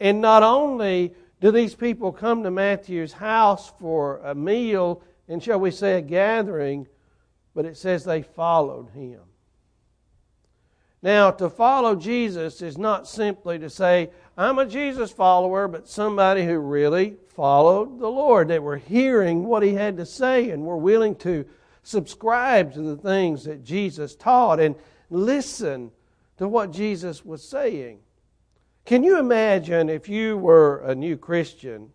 And 0.00 0.20
not 0.20 0.42
only 0.42 1.14
do 1.40 1.50
these 1.50 1.74
people 1.74 2.12
come 2.12 2.42
to 2.42 2.50
Matthew's 2.50 3.12
house 3.12 3.72
for 3.78 4.18
a 4.18 4.34
meal, 4.34 5.02
and 5.28 5.42
shall 5.42 5.60
we 5.60 5.70
say 5.70 5.98
a 5.98 6.02
gathering, 6.02 6.86
but 7.54 7.64
it 7.64 7.76
says 7.76 8.04
they 8.04 8.22
followed 8.22 8.90
him. 8.90 9.20
Now, 11.02 11.30
to 11.30 11.48
follow 11.50 11.94
Jesus 11.94 12.62
is 12.62 12.78
not 12.78 13.06
simply 13.06 13.58
to 13.58 13.70
say, 13.70 14.10
I'm 14.36 14.58
a 14.58 14.66
Jesus 14.66 15.12
follower, 15.12 15.68
but 15.68 15.88
somebody 15.88 16.44
who 16.44 16.58
really 16.58 17.16
followed 17.28 18.00
the 18.00 18.08
Lord, 18.08 18.48
that 18.48 18.62
were 18.62 18.78
hearing 18.78 19.44
what 19.44 19.62
he 19.62 19.74
had 19.74 19.96
to 19.98 20.06
say 20.06 20.50
and 20.50 20.64
were 20.64 20.76
willing 20.76 21.14
to 21.16 21.44
subscribe 21.82 22.72
to 22.74 22.82
the 22.82 22.96
things 22.96 23.44
that 23.44 23.62
Jesus 23.62 24.16
taught 24.16 24.58
and 24.58 24.74
listen 25.10 25.92
to 26.38 26.48
what 26.48 26.72
Jesus 26.72 27.24
was 27.24 27.46
saying. 27.46 28.00
Can 28.86 29.02
you 29.02 29.18
imagine 29.18 29.90
if 29.90 30.08
you 30.08 30.38
were 30.38 30.78
a 30.78 30.94
new 30.94 31.18
Christian 31.18 31.90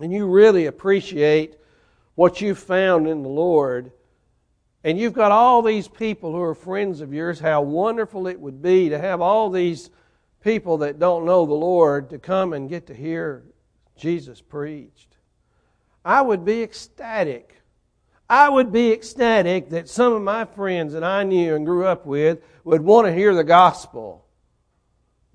and 0.00 0.12
you 0.12 0.26
really 0.26 0.66
appreciate 0.66 1.56
what 2.16 2.40
you've 2.40 2.58
found 2.58 3.06
in 3.06 3.22
the 3.22 3.28
Lord? 3.28 3.92
and 4.86 4.96
you've 4.96 5.12
got 5.12 5.32
all 5.32 5.62
these 5.62 5.88
people 5.88 6.30
who 6.30 6.40
are 6.40 6.54
friends 6.54 7.00
of 7.00 7.12
yours, 7.12 7.40
how 7.40 7.60
wonderful 7.60 8.28
it 8.28 8.38
would 8.38 8.62
be 8.62 8.88
to 8.88 8.96
have 8.96 9.20
all 9.20 9.50
these 9.50 9.90
people 10.44 10.78
that 10.78 11.00
don't 11.00 11.26
know 11.26 11.44
the 11.44 11.54
Lord 11.54 12.10
to 12.10 12.20
come 12.20 12.52
and 12.52 12.68
get 12.68 12.86
to 12.86 12.94
hear 12.94 13.42
Jesus 13.96 14.40
preached. 14.40 15.16
I 16.04 16.22
would 16.22 16.44
be 16.44 16.62
ecstatic. 16.62 17.60
I 18.30 18.48
would 18.48 18.70
be 18.70 18.92
ecstatic 18.92 19.70
that 19.70 19.88
some 19.88 20.12
of 20.12 20.22
my 20.22 20.44
friends 20.44 20.92
that 20.92 21.02
I 21.02 21.24
knew 21.24 21.56
and 21.56 21.66
grew 21.66 21.84
up 21.84 22.06
with 22.06 22.38
would 22.62 22.82
want 22.82 23.08
to 23.08 23.12
hear 23.12 23.34
the 23.34 23.42
gospel. 23.42 24.24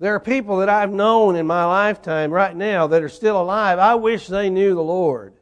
There 0.02 0.16
are 0.16 0.20
people 0.20 0.56
that 0.56 0.68
I've 0.68 0.92
known 0.92 1.36
in 1.36 1.46
my 1.46 1.64
lifetime 1.64 2.32
right 2.32 2.56
now 2.56 2.88
that 2.88 3.04
are 3.04 3.08
still 3.08 3.40
alive. 3.40 3.78
I 3.78 3.94
wish 3.94 4.26
they 4.26 4.50
knew 4.50 4.74
the 4.74 4.82
Lord. 4.82 5.32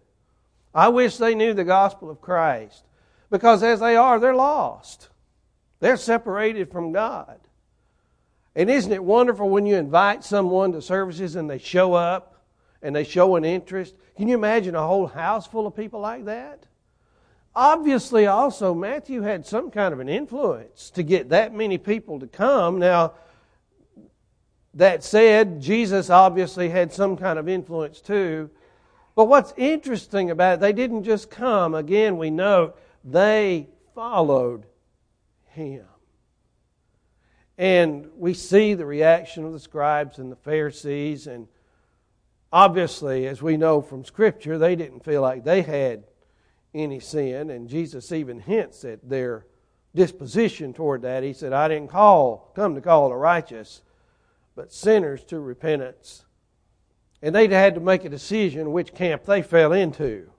I 0.75 0.89
wish 0.89 1.17
they 1.17 1.35
knew 1.35 1.55
the 1.55 1.65
gospel 1.65 2.11
of 2.11 2.21
Christ. 2.21 2.85
Because 3.31 3.63
as 3.63 3.81
they 3.81 3.97
are, 3.97 4.21
they're 4.21 4.35
lost. 4.35 5.09
They're 5.79 5.97
separated 5.97 6.71
from 6.71 6.93
God. 6.93 7.41
And 8.55 8.69
isn't 8.69 8.93
it 8.93 9.03
wonderful 9.03 9.49
when 9.49 9.65
you 9.65 9.77
invite 9.77 10.25
someone 10.25 10.73
to 10.73 10.83
services 10.83 11.37
and 11.37 11.49
they 11.49 11.57
show 11.57 11.95
up 11.95 12.45
and 12.83 12.95
they 12.95 13.05
show 13.05 13.37
an 13.37 13.47
interest? 13.47 13.95
Can 14.19 14.29
you 14.29 14.35
imagine 14.35 14.75
a 14.75 14.87
whole 14.87 15.07
house 15.07 15.47
full 15.47 15.67
of 15.67 15.75
people 15.75 16.01
like 16.01 16.27
that? 16.27 16.67
Obviously, 17.57 18.27
also, 18.27 18.75
Matthew 18.75 19.23
had 19.23 19.47
some 19.47 19.71
kind 19.71 19.95
of 19.95 20.01
an 20.01 20.11
influence 20.11 20.91
to 20.91 21.03
get 21.03 21.31
that 21.31 21.55
many 21.55 21.79
people 21.79 22.21
to 22.21 22.27
come. 22.27 22.79
Now, 22.79 23.15
that 24.75 25.03
said, 25.03 25.61
Jesus 25.61 26.11
obviously 26.11 26.69
had 26.69 26.93
some 26.93 27.17
kind 27.17 27.39
of 27.39 27.49
influence 27.49 28.01
too. 28.01 28.51
But 29.17 29.27
what's 29.27 29.53
interesting 29.57 30.31
about 30.31 30.55
it, 30.55 30.61
they 30.61 30.73
didn't 30.73 31.05
just 31.05 31.31
come. 31.31 31.75
Again, 31.75 32.17
we 32.17 32.31
note 32.31 32.79
they 33.05 33.69
followed 33.95 34.65
him. 35.49 35.85
And 37.59 38.09
we 38.17 38.33
see 38.33 38.73
the 38.73 38.87
reaction 38.87 39.45
of 39.45 39.53
the 39.53 39.61
scribes 39.61 40.19
and 40.19 40.33
the 40.33 40.37
Pharisees, 40.37 41.27
and 41.27 41.47
obviously, 42.51 43.27
as 43.27 43.43
we 43.43 43.59
know 43.59 43.83
from 43.83 44.05
Scripture, 44.05 44.57
they 44.57 44.77
didn't 44.77 45.05
feel 45.05 45.21
like 45.21 45.45
they 45.45 45.61
had 45.61 46.05
any 46.73 47.01
sin, 47.01 47.51
and 47.51 47.69
Jesus 47.69 48.13
even 48.13 48.41
hints 48.41 48.85
at 48.85 49.07
their 49.07 49.45
disposition 49.95 50.73
toward 50.73 51.03
that. 51.03 51.23
He 51.23 51.35
said, 51.35 51.53
I 51.53 51.69
didn't 51.69 51.91
call, 51.91 52.51
come 52.55 52.75
to 52.77 52.81
call 52.81 53.11
the 53.11 53.17
righteous, 53.17 53.83
but 54.55 54.73
sinners 54.73 55.25
to 55.25 55.41
repentance. 55.41 56.25
And 57.23 57.35
they'd 57.35 57.53
had 57.53 57.75
to 57.75 57.81
make 57.81 58.05
a 58.05 58.09
decision 58.09 58.73
which 58.73 58.95
camp 58.95 59.25
they 59.25 59.43
fell 59.43 59.73
into. 59.73 60.31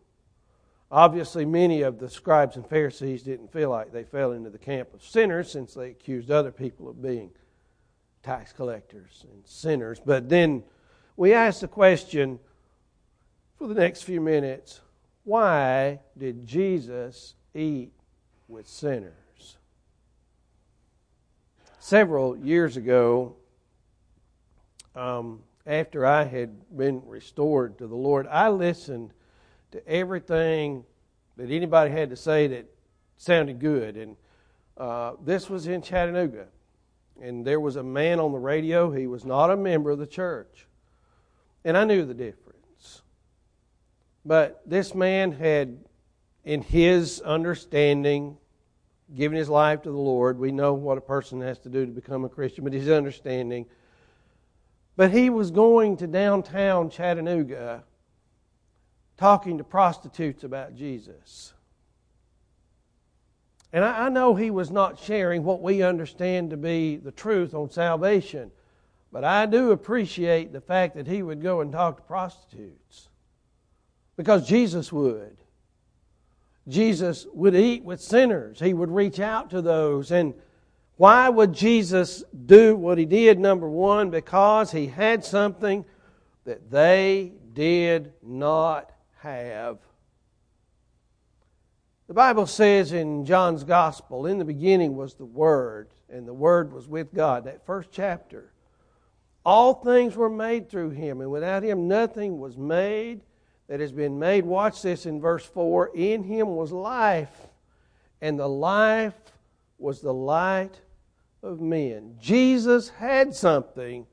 Obviously, 0.92 1.46
many 1.46 1.84
of 1.84 2.00
the 2.00 2.10
scribes 2.10 2.58
and 2.58 2.68
Pharisees 2.68 3.24
didn't 3.24 3.54
feel 3.54 3.70
like 3.70 3.92
they 3.92 4.04
fell 4.04 4.34
into 4.34 4.50
the 4.50 4.58
camp 4.58 4.94
of 4.94 5.04
sinners 5.04 5.50
since 5.50 5.74
they 5.74 5.92
accused 5.92 6.30
other 6.30 6.52
people 6.52 6.90
of 6.90 7.02
being 7.02 7.32
tax 8.24 8.52
collectors 8.52 9.26
and 9.32 9.42
sinners. 9.46 10.02
But 10.04 10.28
then 10.28 10.64
we 11.16 11.34
ask 11.34 11.62
the 11.62 11.68
question 11.68 12.40
for 13.58 13.68
the 13.68 13.76
next 13.76 14.04
few 14.04 14.20
minutes 14.20 14.82
why 15.24 16.00
did 16.18 16.46
Jesus 16.46 17.36
eat 17.54 17.94
with 18.48 18.68
sinners? 18.68 19.58
Several 21.80 22.36
years 22.38 22.76
ago, 22.76 23.36
um, 24.96 25.40
after 25.66 26.06
I 26.06 26.24
had 26.24 26.76
been 26.76 27.02
restored 27.06 27.78
to 27.78 27.88
the 27.88 27.96
Lord, 27.96 28.28
I 28.28 28.50
listened 28.50 29.14
to 29.72 29.88
everything 29.88 30.84
that 31.38 31.50
anybody 31.50 31.92
had 31.92 32.10
to 32.10 32.16
say 32.16 32.48
that 32.48 32.66
sounded 33.18 33.60
good. 33.60 33.98
And 33.98 34.16
uh, 34.78 35.14
this 35.24 35.50
was 35.50 35.68
in 35.68 35.82
Chattanooga. 35.82 36.48
And 37.22 37.46
there 37.46 37.60
was 37.60 37.76
a 37.76 37.84
man 37.84 38.20
on 38.20 38.32
the 38.32 38.40
radio. 38.40 38.92
He 38.92 39.08
was 39.08 39.26
not 39.26 39.52
a 39.52 39.58
member 39.58 39.92
of 39.92 40.00
the 40.00 40.08
church. 40.08 40.68
And 41.64 41.78
I 41.78 41.84
knew 41.84 42.06
the 42.06 42.14
difference. 42.14 43.02
But 44.26 44.62
this 44.66 44.96
man 44.96 45.32
had, 45.32 45.78
in 46.44 46.62
his 46.62 47.22
understanding, 47.22 48.38
given 49.16 49.38
his 49.38 49.50
life 49.50 49.82
to 49.84 49.92
the 49.92 49.98
Lord. 49.98 50.40
We 50.40 50.52
know 50.52 50.74
what 50.74 50.98
a 50.98 51.02
person 51.02 51.42
has 51.42 51.60
to 51.60 51.70
do 51.70 51.86
to 51.86 51.92
become 51.92 52.24
a 52.24 52.30
Christian, 52.30 52.64
but 52.64 52.74
his 52.74 52.90
understanding. 52.90 53.66
But 54.96 55.12
he 55.12 55.30
was 55.30 55.52
going 55.52 55.98
to 55.98 56.08
downtown 56.08 56.90
Chattanooga 56.90 57.84
talking 59.18 59.58
to 59.58 59.64
prostitutes 59.64 60.44
about 60.44 60.76
Jesus. 60.76 61.54
And 63.74 63.86
I, 63.86 64.08
I, 64.08 64.10
know 64.10 64.36
he 64.36 64.52
was 64.52 64.72
not 64.72 65.00
sharing 65.00 65.44
what 65.44 65.62
we 65.62 65.82
understand 65.82 66.50
to 66.50 66.58
be 66.58 66.98
the 66.98 67.12
truth 67.12 67.54
on 67.54 67.70
salvation, 67.70 68.52
but 69.12 69.24
I 69.24 69.46
do 69.46 69.72
appreciate 69.72 70.52
the 70.52 70.60
fact 70.60 70.96
that 70.96 71.08
he 71.08 71.22
would 71.22 71.42
go 71.42 71.62
and 71.62 71.72
talk 71.72 71.98
to 71.98 72.04
prostitutes. 72.04 73.10
Because 74.18 74.48
Jesus 74.48 74.92
would. 74.92 75.38
Jesus 76.68 77.26
would 77.34 77.56
eat 77.56 77.84
with 77.84 78.02
sinners, 78.02 78.60
he 78.60 78.74
would 78.74 78.92
reach 78.92 79.20
out 79.20 79.50
to 79.50 79.62
those. 79.62 80.12
And 80.12 80.34
why 81.02 81.28
would 81.30 81.52
Jesus 81.52 82.24
do 82.46 82.76
what 82.76 83.00
he 83.00 83.06
did? 83.06 83.40
Number 83.40 83.68
one, 83.68 84.12
because 84.12 84.72
he 84.72 84.86
had 84.86 85.26
something 85.26 85.84
that 86.46 86.70
they 86.70 87.32
did 87.54 88.14
not 88.22 88.92
have. 89.18 89.80
The 92.08 92.14
Bible 92.14 92.46
says 92.46 92.94
in 92.94 93.26
John's 93.26 93.64
Gospel, 93.64 94.28
in 94.28 94.38
the 94.38 94.46
beginning 94.46 94.96
was 94.96 95.16
the 95.16 95.26
Word, 95.26 95.90
and 96.08 96.28
the 96.28 96.36
Word 96.36 96.72
was 96.72 96.88
with 96.88 97.12
God. 97.16 97.46
That 97.46 97.66
first 97.66 97.90
chapter. 97.92 98.54
All 99.44 99.74
things 99.74 100.16
were 100.16 100.30
made 100.30 100.70
through 100.70 100.92
Him, 100.92 101.20
and 101.20 101.32
without 101.32 101.64
Him 101.64 101.88
nothing 101.88 102.38
was 102.38 102.58
made 102.58 103.22
that 103.68 103.80
has 103.80 103.92
been 103.92 104.20
made. 104.20 104.46
Watch 104.46 104.84
this 104.84 105.08
in 105.08 105.20
verse 105.20 105.48
4 105.48 105.96
In 105.96 106.22
Him 106.22 106.50
was 106.50 106.72
life, 106.72 107.48
and 108.22 108.38
the 108.38 108.48
life 108.48 109.16
was 109.80 110.00
the 110.00 110.14
light 110.14 110.80
of 111.44 111.60
men. 111.60 112.16
Jesus 112.20 112.90
had 112.90 113.34
something 113.34 114.06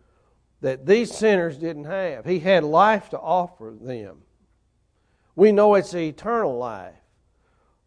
that 0.61 0.87
these 0.87 1.15
sinners 1.15 1.57
didn't 1.57 1.85
have. 1.85 2.25
He 2.25 2.41
had 2.41 2.65
life 2.65 3.11
to 3.11 3.19
offer 3.19 3.75
them. 3.81 4.19
We 5.37 5.53
know 5.53 5.75
it's 5.75 5.95
eternal 5.95 6.59
life. 6.59 6.95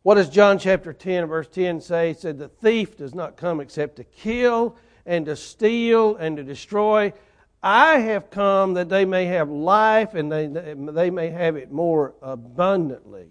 What 0.03 0.15
does 0.15 0.29
John 0.29 0.57
chapter 0.57 0.93
10, 0.93 1.25
verse 1.25 1.48
10 1.48 1.81
say? 1.81 2.13
Said, 2.13 2.39
The 2.39 2.48
thief 2.48 2.98
does 2.98 3.13
not 3.13 3.38
come 3.38 3.60
except 3.60 3.98
to 3.98 4.03
kill 4.03 4.77
and 5.05 5.25
to 5.25 5.36
steal 5.36 6.15
and 6.15 6.38
to 6.38 6.43
destroy. 6.43 7.13
I 7.62 8.00
have 8.00 8.31
come 8.31 8.74
that 8.75 8.89
they 8.89 9.05
may 9.05 9.25
have 9.25 9.50
life 9.50 10.15
and 10.15 10.31
they, 10.31 10.48
they 10.48 11.10
may 11.12 11.29
have 11.29 11.55
it 11.57 11.71
more 11.71 12.15
abundantly. 12.21 13.27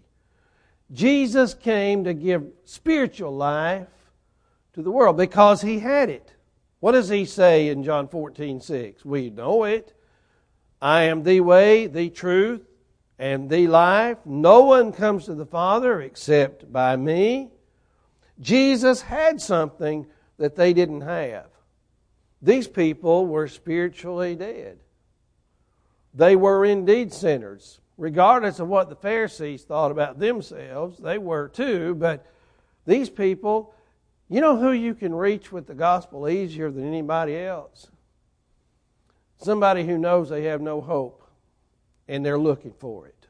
Jesus 0.93 1.55
came 1.55 2.05
to 2.05 2.15
give 2.15 2.47
spiritual 2.65 3.35
life 3.35 3.89
to 4.75 4.83
the 4.83 4.91
world 4.91 5.17
because 5.17 5.63
he 5.63 5.79
had 5.79 6.11
it. 6.11 6.35
What 6.81 6.93
does 6.93 7.09
he 7.09 7.25
say 7.25 7.69
in 7.69 7.85
John 7.85 8.09
14, 8.09 8.61
6? 8.61 9.05
We 9.05 9.31
know 9.31 9.65
it. 9.65 9.93
I 10.81 11.03
am 11.03 11.23
the 11.23 11.41
way, 11.41 11.87
the 11.87 12.09
truth, 12.09 12.63
and 13.19 13.51
the 13.51 13.67
life. 13.67 14.19
No 14.25 14.63
one 14.63 14.93
comes 14.93 15.27
to 15.27 15.35
the 15.35 15.45
Father 15.45 16.01
except 16.01 16.73
by 16.73 16.97
me. 16.97 17.51
Jesus 18.41 19.03
had 19.03 19.41
something 19.41 20.07
that 20.39 20.57
they 20.57 20.73
didn't 20.73 21.03
have. 21.03 21.49
These 22.41 22.69
people 22.69 23.27
were 23.27 23.49
spiritually 23.49 24.35
dead. 24.35 24.79
They 26.15 26.35
were 26.35 26.65
indeed 26.65 27.13
sinners. 27.13 27.81
Regardless 27.99 28.59
of 28.61 28.69
what 28.69 28.89
the 28.89 28.97
Pharisees 28.97 29.65
thought 29.65 29.91
about 29.91 30.19
themselves, 30.19 30.99
they 30.99 31.19
were 31.19 31.49
too, 31.49 31.95
but 31.97 32.25
these 32.87 33.11
people, 33.11 33.75
you 34.31 34.41
know 34.41 34.57
who 34.57 34.71
you 34.71 34.95
can 34.95 35.13
reach 35.13 35.51
with 35.51 35.67
the 35.67 35.75
gospel 35.75 36.29
easier 36.29 36.71
than 36.71 36.87
anybody 36.87 37.37
else? 37.37 37.89
Somebody 39.39 39.85
who 39.85 39.99
knows 39.99 40.29
they 40.29 40.45
have 40.45 40.61
no 40.61 40.81
hope 40.81 41.29
and 42.07 42.25
they're 42.25 42.39
looking 42.39 42.73
for 42.73 43.07
it. 43.07 43.27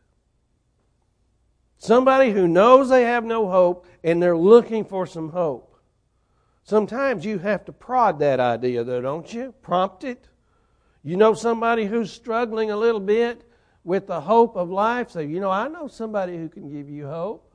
Somebody 1.78 2.32
who 2.32 2.46
knows 2.46 2.90
they 2.90 3.04
have 3.04 3.24
no 3.24 3.48
hope 3.48 3.86
and 4.04 4.22
they're 4.22 4.36
looking 4.36 4.84
for 4.84 5.06
some 5.06 5.30
hope. 5.30 5.74
Sometimes 6.64 7.24
you 7.24 7.38
have 7.38 7.64
to 7.64 7.72
prod 7.72 8.18
that 8.18 8.38
idea, 8.38 8.84
though, 8.84 9.00
don't 9.00 9.32
you? 9.32 9.54
Prompt 9.62 10.04
it. 10.04 10.28
You 11.02 11.16
know 11.16 11.32
somebody 11.32 11.86
who's 11.86 12.12
struggling 12.12 12.70
a 12.70 12.76
little 12.76 13.00
bit 13.00 13.48
with 13.84 14.06
the 14.06 14.20
hope 14.20 14.54
of 14.54 14.68
life? 14.68 15.10
Say, 15.10 15.24
you 15.24 15.40
know, 15.40 15.50
I 15.50 15.68
know 15.68 15.88
somebody 15.88 16.36
who 16.36 16.50
can 16.50 16.68
give 16.68 16.90
you 16.90 17.06
hope. 17.06 17.49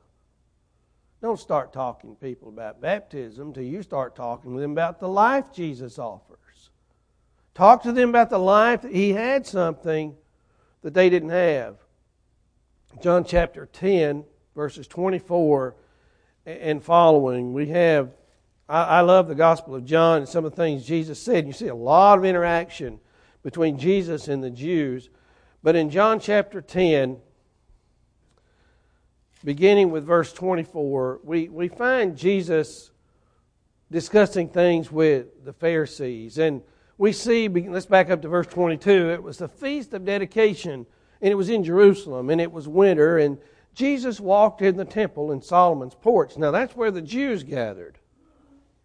Don't 1.22 1.40
start 1.40 1.72
talking 1.72 2.14
to 2.14 2.20
people 2.20 2.48
about 2.48 2.80
baptism 2.80 3.52
till 3.52 3.62
you 3.62 3.82
start 3.82 4.14
talking 4.14 4.54
to 4.54 4.60
them 4.60 4.72
about 4.72 5.00
the 5.00 5.08
life 5.08 5.52
Jesus 5.52 5.98
offers. 5.98 6.70
Talk 7.54 7.82
to 7.84 7.92
them 7.92 8.10
about 8.10 8.28
the 8.28 8.38
life 8.38 8.82
that 8.82 8.92
He 8.92 9.12
had 9.12 9.46
something 9.46 10.14
that 10.82 10.92
they 10.92 11.08
didn't 11.08 11.30
have. 11.30 11.76
John 13.02 13.24
chapter 13.24 13.66
10, 13.66 14.24
verses 14.54 14.86
24 14.86 15.74
and 16.44 16.82
following, 16.82 17.52
we 17.52 17.68
have, 17.68 18.10
I, 18.68 18.82
I 18.82 19.00
love 19.00 19.28
the 19.28 19.34
Gospel 19.34 19.74
of 19.74 19.84
John 19.84 20.18
and 20.18 20.28
some 20.28 20.44
of 20.44 20.52
the 20.52 20.56
things 20.56 20.84
Jesus 20.84 21.18
said. 21.20 21.46
You 21.46 21.52
see 21.52 21.68
a 21.68 21.74
lot 21.74 22.18
of 22.18 22.24
interaction 22.24 23.00
between 23.42 23.78
Jesus 23.78 24.28
and 24.28 24.44
the 24.44 24.50
Jews. 24.50 25.08
But 25.62 25.76
in 25.76 25.88
John 25.90 26.20
chapter 26.20 26.60
10, 26.60 27.18
beginning 29.46 29.92
with 29.92 30.04
verse 30.04 30.32
24, 30.32 31.20
we, 31.22 31.48
we 31.48 31.68
find 31.68 32.16
Jesus 32.16 32.90
discussing 33.92 34.48
things 34.48 34.90
with 34.90 35.44
the 35.44 35.52
Pharisees. 35.52 36.36
And 36.38 36.62
we 36.98 37.12
see, 37.12 37.48
let's 37.48 37.86
back 37.86 38.10
up 38.10 38.22
to 38.22 38.28
verse 38.28 38.48
22, 38.48 39.10
it 39.10 39.22
was 39.22 39.38
the 39.38 39.46
feast 39.46 39.94
of 39.94 40.04
dedication, 40.04 40.84
and 41.22 41.30
it 41.30 41.36
was 41.36 41.48
in 41.48 41.62
Jerusalem, 41.62 42.28
and 42.28 42.40
it 42.40 42.50
was 42.50 42.66
winter, 42.66 43.18
and 43.18 43.38
Jesus 43.72 44.18
walked 44.18 44.62
in 44.62 44.76
the 44.76 44.84
temple 44.84 45.30
in 45.30 45.40
Solomon's 45.40 45.94
porch. 45.94 46.36
Now, 46.36 46.50
that's 46.50 46.74
where 46.74 46.90
the 46.90 47.00
Jews 47.00 47.44
gathered. 47.44 47.98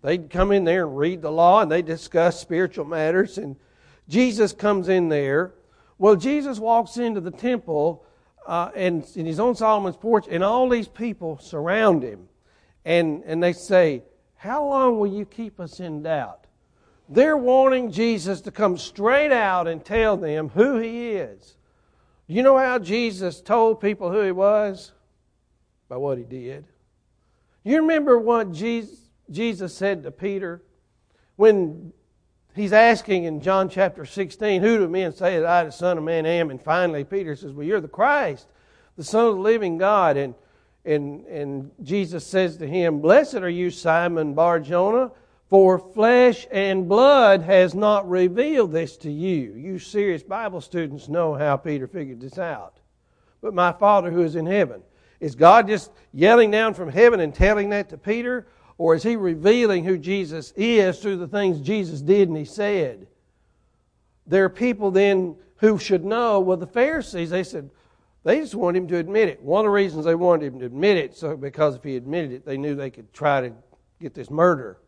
They'd 0.04 0.30
come 0.30 0.52
in 0.52 0.64
there 0.64 0.86
and 0.86 0.96
read 0.96 1.24
the 1.24 1.32
law, 1.32 1.62
and 1.62 1.72
they 1.72 1.82
discuss 1.82 2.40
spiritual 2.40 2.86
matters, 2.86 3.40
and 3.40 3.56
Jesus 4.08 4.54
comes 4.54 4.90
in 4.90 5.10
there. 5.10 5.56
Well, 5.98 6.16
Jesus 6.16 6.60
walks 6.60 6.98
into 6.98 7.20
the 7.20 7.32
temple 7.32 8.06
uh, 8.46 8.72
and 8.76 9.06
in 9.16 9.26
his 9.26 9.40
own 9.40 9.56
Solomon's 9.56 9.98
porch, 9.98 10.28
and 10.30 10.44
all 10.44 10.70
these 10.70 10.88
people 10.88 11.38
surround 11.38 12.04
him, 12.04 12.28
and 12.86 13.24
and 13.26 13.42
they 13.42 13.54
say, 13.54 14.04
"How 14.36 14.68
long 14.68 15.00
will 15.00 15.12
you 15.12 15.26
keep 15.26 15.60
us 15.60 15.80
in 15.80 16.04
doubt?" 16.04 16.48
They're 17.10 17.38
wanting 17.38 17.92
Jesus 17.92 18.40
to 18.42 18.52
come 18.52 18.78
straight 18.78 19.34
out 19.34 19.68
and 19.68 19.84
tell 19.84 20.16
them 20.16 20.50
who 20.50 20.78
he 20.78 21.10
is. 21.10 21.58
You 22.26 22.42
know 22.42 22.58
how 22.58 22.80
Jesus 22.80 23.42
told 23.42 23.82
people 23.82 24.10
who 24.10 24.22
he 24.22 24.32
was? 24.32 24.94
By 25.90 25.98
what 25.98 26.18
he 26.18 26.24
did. 26.24 26.66
You 27.66 27.82
remember 27.82 28.18
what 28.18 28.54
Jesus 28.54 29.76
said 29.76 30.04
to 30.04 30.12
Peter 30.12 30.64
when 31.36 31.92
he's 32.56 32.74
asking 32.74 33.26
in 33.26 33.42
John 33.42 33.70
chapter 33.70 34.06
16, 34.06 34.62
Who 34.62 34.78
do 34.78 34.88
men 34.88 35.14
say 35.14 35.40
that 35.40 35.46
I, 35.46 35.64
the 35.64 35.72
Son 35.72 35.98
of 35.98 36.04
Man, 36.04 36.26
am? 36.26 36.50
And 36.50 36.62
finally, 36.62 37.04
Peter 37.04 37.36
says, 37.36 37.52
Well, 37.52 37.66
you're 37.66 37.82
the 37.82 37.88
Christ, 37.88 38.48
the 38.98 39.04
Son 39.04 39.26
of 39.26 39.36
the 39.36 39.42
living 39.42 39.78
God. 39.78 40.18
And, 40.18 40.36
and, 40.86 41.26
and 41.28 41.72
Jesus 41.84 42.26
says 42.26 42.58
to 42.58 42.68
him, 42.68 43.00
Blessed 43.00 43.36
are 43.36 43.50
you, 43.50 43.70
Simon 43.70 44.34
Bar 44.34 44.60
Jonah, 44.60 45.12
for 45.50 45.78
flesh 45.78 46.48
and 46.52 46.88
blood 46.88 47.42
has 47.42 47.76
not 47.76 48.10
revealed 48.10 48.72
this 48.72 48.98
to 48.98 49.12
you. 49.12 49.54
You 49.54 49.80
serious 49.80 50.24
Bible 50.24 50.62
students 50.62 51.10
know 51.10 51.34
how 51.34 51.58
Peter 51.58 51.88
figured 51.88 52.22
this 52.22 52.38
out. 52.38 52.78
But 53.42 53.54
my 53.54 53.72
Father 53.74 54.12
who 54.12 54.22
is 54.22 54.36
in 54.36 54.46
heaven. 54.46 54.82
Is 55.20 55.36
God 55.36 55.68
just 55.68 55.92
yelling 56.14 56.50
down 56.50 56.74
from 56.74 56.90
heaven 56.90 57.20
and 57.20 57.34
telling 57.34 57.70
that 57.70 57.90
to 57.90 57.98
Peter? 57.98 58.48
Or 58.82 58.96
is 58.96 59.04
he 59.04 59.16
revealing 59.16 59.84
who 59.84 59.96
Jesus 59.96 60.54
is 60.56 60.98
through 60.98 61.18
the 61.18 61.28
things 61.28 61.62
Jesus 61.62 62.02
did 62.02 62.30
and 62.30 62.36
he 62.36 62.46
said? 62.46 63.06
There 64.26 64.44
are 64.44 64.50
people 64.50 64.90
then 64.90 65.36
who 65.58 65.78
should 65.78 66.04
know. 66.04 66.40
Well, 66.40 66.58
the 66.58 66.66
Pharisees, 66.66 67.30
they 67.30 67.44
said, 67.44 67.70
they 68.24 68.40
just 68.40 68.56
wanted 68.56 68.80
him 68.80 68.88
to 68.88 68.98
admit 68.98 69.30
it. 69.30 69.40
One 69.40 69.60
of 69.60 69.66
the 69.66 69.70
reasons 69.70 70.06
they 70.06 70.16
wanted 70.16 70.52
him 70.52 70.60
to 70.62 70.66
admit 70.66 70.98
it, 70.98 71.16
so 71.16 71.38
because 71.38 71.76
if 71.76 71.84
he 71.84 71.96
admitted 71.96 72.32
it, 72.32 72.44
they 72.44 72.58
knew 72.58 72.74
they 72.74 72.90
could 72.90 73.14
try 73.14 73.42
to 73.42 73.54
get 74.00 74.16
this 74.16 74.32
murder 74.32 74.80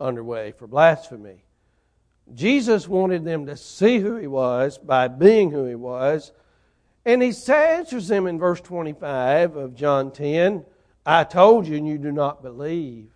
underway 0.00 0.52
for 0.52 0.68
blasphemy. 0.68 1.42
Jesus 2.32 2.86
wanted 2.86 3.24
them 3.24 3.44
to 3.46 3.56
see 3.56 3.98
who 3.98 4.14
he 4.18 4.28
was 4.28 4.78
by 4.78 5.08
being 5.08 5.50
who 5.50 5.64
he 5.64 5.74
was. 5.74 6.30
And 7.04 7.20
he 7.20 7.34
answers 7.48 8.06
them 8.06 8.28
in 8.28 8.38
verse 8.38 8.60
25 8.60 9.56
of 9.56 9.74
John 9.74 10.12
10 10.12 10.64
I 11.06 11.22
told 11.22 11.68
you, 11.68 11.76
and 11.76 11.86
you 11.86 11.98
do 11.98 12.10
not 12.10 12.42
believe. 12.42 13.10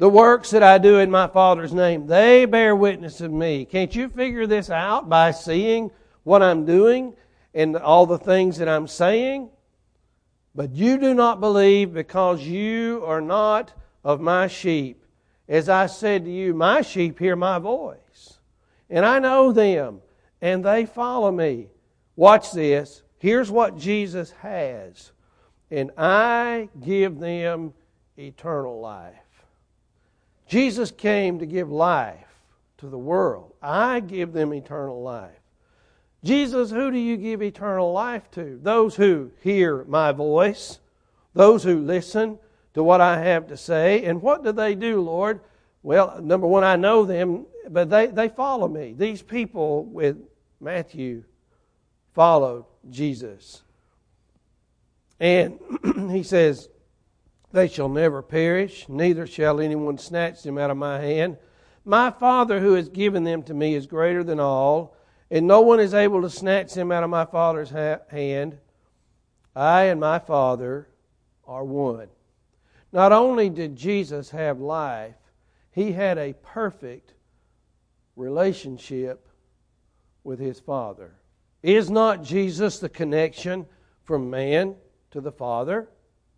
The 0.00 0.08
works 0.08 0.48
that 0.52 0.62
I 0.62 0.78
do 0.78 0.98
in 0.98 1.10
my 1.10 1.26
Father's 1.26 1.74
name, 1.74 2.06
they 2.06 2.46
bear 2.46 2.74
witness 2.74 3.20
of 3.20 3.30
me. 3.30 3.66
Can't 3.66 3.94
you 3.94 4.08
figure 4.08 4.46
this 4.46 4.70
out 4.70 5.10
by 5.10 5.30
seeing 5.30 5.90
what 6.22 6.42
I'm 6.42 6.64
doing 6.64 7.12
and 7.52 7.76
all 7.76 8.06
the 8.06 8.16
things 8.16 8.56
that 8.56 8.66
I'm 8.66 8.88
saying? 8.88 9.50
But 10.54 10.72
you 10.72 10.96
do 10.96 11.12
not 11.12 11.38
believe 11.38 11.92
because 11.92 12.40
you 12.40 13.02
are 13.04 13.20
not 13.20 13.74
of 14.02 14.22
my 14.22 14.46
sheep. 14.46 15.04
As 15.46 15.68
I 15.68 15.84
said 15.84 16.24
to 16.24 16.30
you, 16.30 16.54
my 16.54 16.80
sheep 16.80 17.18
hear 17.18 17.36
my 17.36 17.58
voice, 17.58 18.38
and 18.88 19.04
I 19.04 19.18
know 19.18 19.52
them, 19.52 20.00
and 20.40 20.64
they 20.64 20.86
follow 20.86 21.30
me. 21.30 21.68
Watch 22.16 22.52
this. 22.52 23.02
Here's 23.18 23.50
what 23.50 23.76
Jesus 23.76 24.30
has, 24.40 25.12
and 25.70 25.90
I 25.98 26.70
give 26.80 27.18
them 27.18 27.74
eternal 28.16 28.80
life. 28.80 29.19
Jesus 30.50 30.90
came 30.90 31.38
to 31.38 31.46
give 31.46 31.70
life 31.70 32.26
to 32.78 32.88
the 32.88 32.98
world. 32.98 33.54
I 33.62 34.00
give 34.00 34.32
them 34.32 34.52
eternal 34.52 35.00
life. 35.00 35.30
Jesus, 36.24 36.72
who 36.72 36.90
do 36.90 36.98
you 36.98 37.16
give 37.16 37.40
eternal 37.40 37.92
life 37.92 38.28
to? 38.32 38.58
Those 38.60 38.96
who 38.96 39.30
hear 39.42 39.84
my 39.84 40.10
voice, 40.10 40.80
those 41.34 41.62
who 41.62 41.78
listen 41.78 42.36
to 42.74 42.82
what 42.82 43.00
I 43.00 43.20
have 43.20 43.46
to 43.46 43.56
say. 43.56 44.04
And 44.04 44.20
what 44.20 44.42
do 44.42 44.50
they 44.50 44.74
do, 44.74 45.00
Lord? 45.00 45.38
Well, 45.84 46.20
number 46.20 46.48
one, 46.48 46.64
I 46.64 46.74
know 46.74 47.04
them, 47.04 47.46
but 47.68 47.88
they, 47.88 48.08
they 48.08 48.28
follow 48.28 48.66
me. 48.66 48.92
These 48.98 49.22
people 49.22 49.84
with 49.84 50.16
Matthew 50.60 51.22
followed 52.12 52.64
Jesus. 52.90 53.62
And 55.20 55.60
he 56.10 56.24
says, 56.24 56.68
They 57.52 57.68
shall 57.68 57.88
never 57.88 58.22
perish, 58.22 58.88
neither 58.88 59.26
shall 59.26 59.60
anyone 59.60 59.98
snatch 59.98 60.42
them 60.42 60.58
out 60.58 60.70
of 60.70 60.76
my 60.76 61.00
hand. 61.00 61.36
My 61.84 62.10
Father 62.10 62.60
who 62.60 62.74
has 62.74 62.88
given 62.88 63.24
them 63.24 63.42
to 63.44 63.54
me 63.54 63.74
is 63.74 63.86
greater 63.86 64.22
than 64.22 64.38
all, 64.38 64.94
and 65.30 65.46
no 65.46 65.60
one 65.60 65.80
is 65.80 65.94
able 65.94 66.22
to 66.22 66.30
snatch 66.30 66.74
them 66.74 66.92
out 66.92 67.02
of 67.02 67.10
my 67.10 67.24
Father's 67.24 67.70
ha- 67.70 68.00
hand. 68.08 68.58
I 69.56 69.84
and 69.84 70.00
my 70.00 70.18
Father 70.18 70.88
are 71.46 71.64
one. 71.64 72.08
Not 72.92 73.12
only 73.12 73.50
did 73.50 73.76
Jesus 73.76 74.30
have 74.30 74.60
life, 74.60 75.16
he 75.72 75.92
had 75.92 76.18
a 76.18 76.34
perfect 76.34 77.14
relationship 78.16 79.28
with 80.22 80.38
his 80.38 80.60
Father. 80.60 81.14
Is 81.62 81.90
not 81.90 82.22
Jesus 82.22 82.78
the 82.78 82.88
connection 82.88 83.66
from 84.04 84.30
man 84.30 84.76
to 85.10 85.20
the 85.20 85.32
Father? 85.32 85.88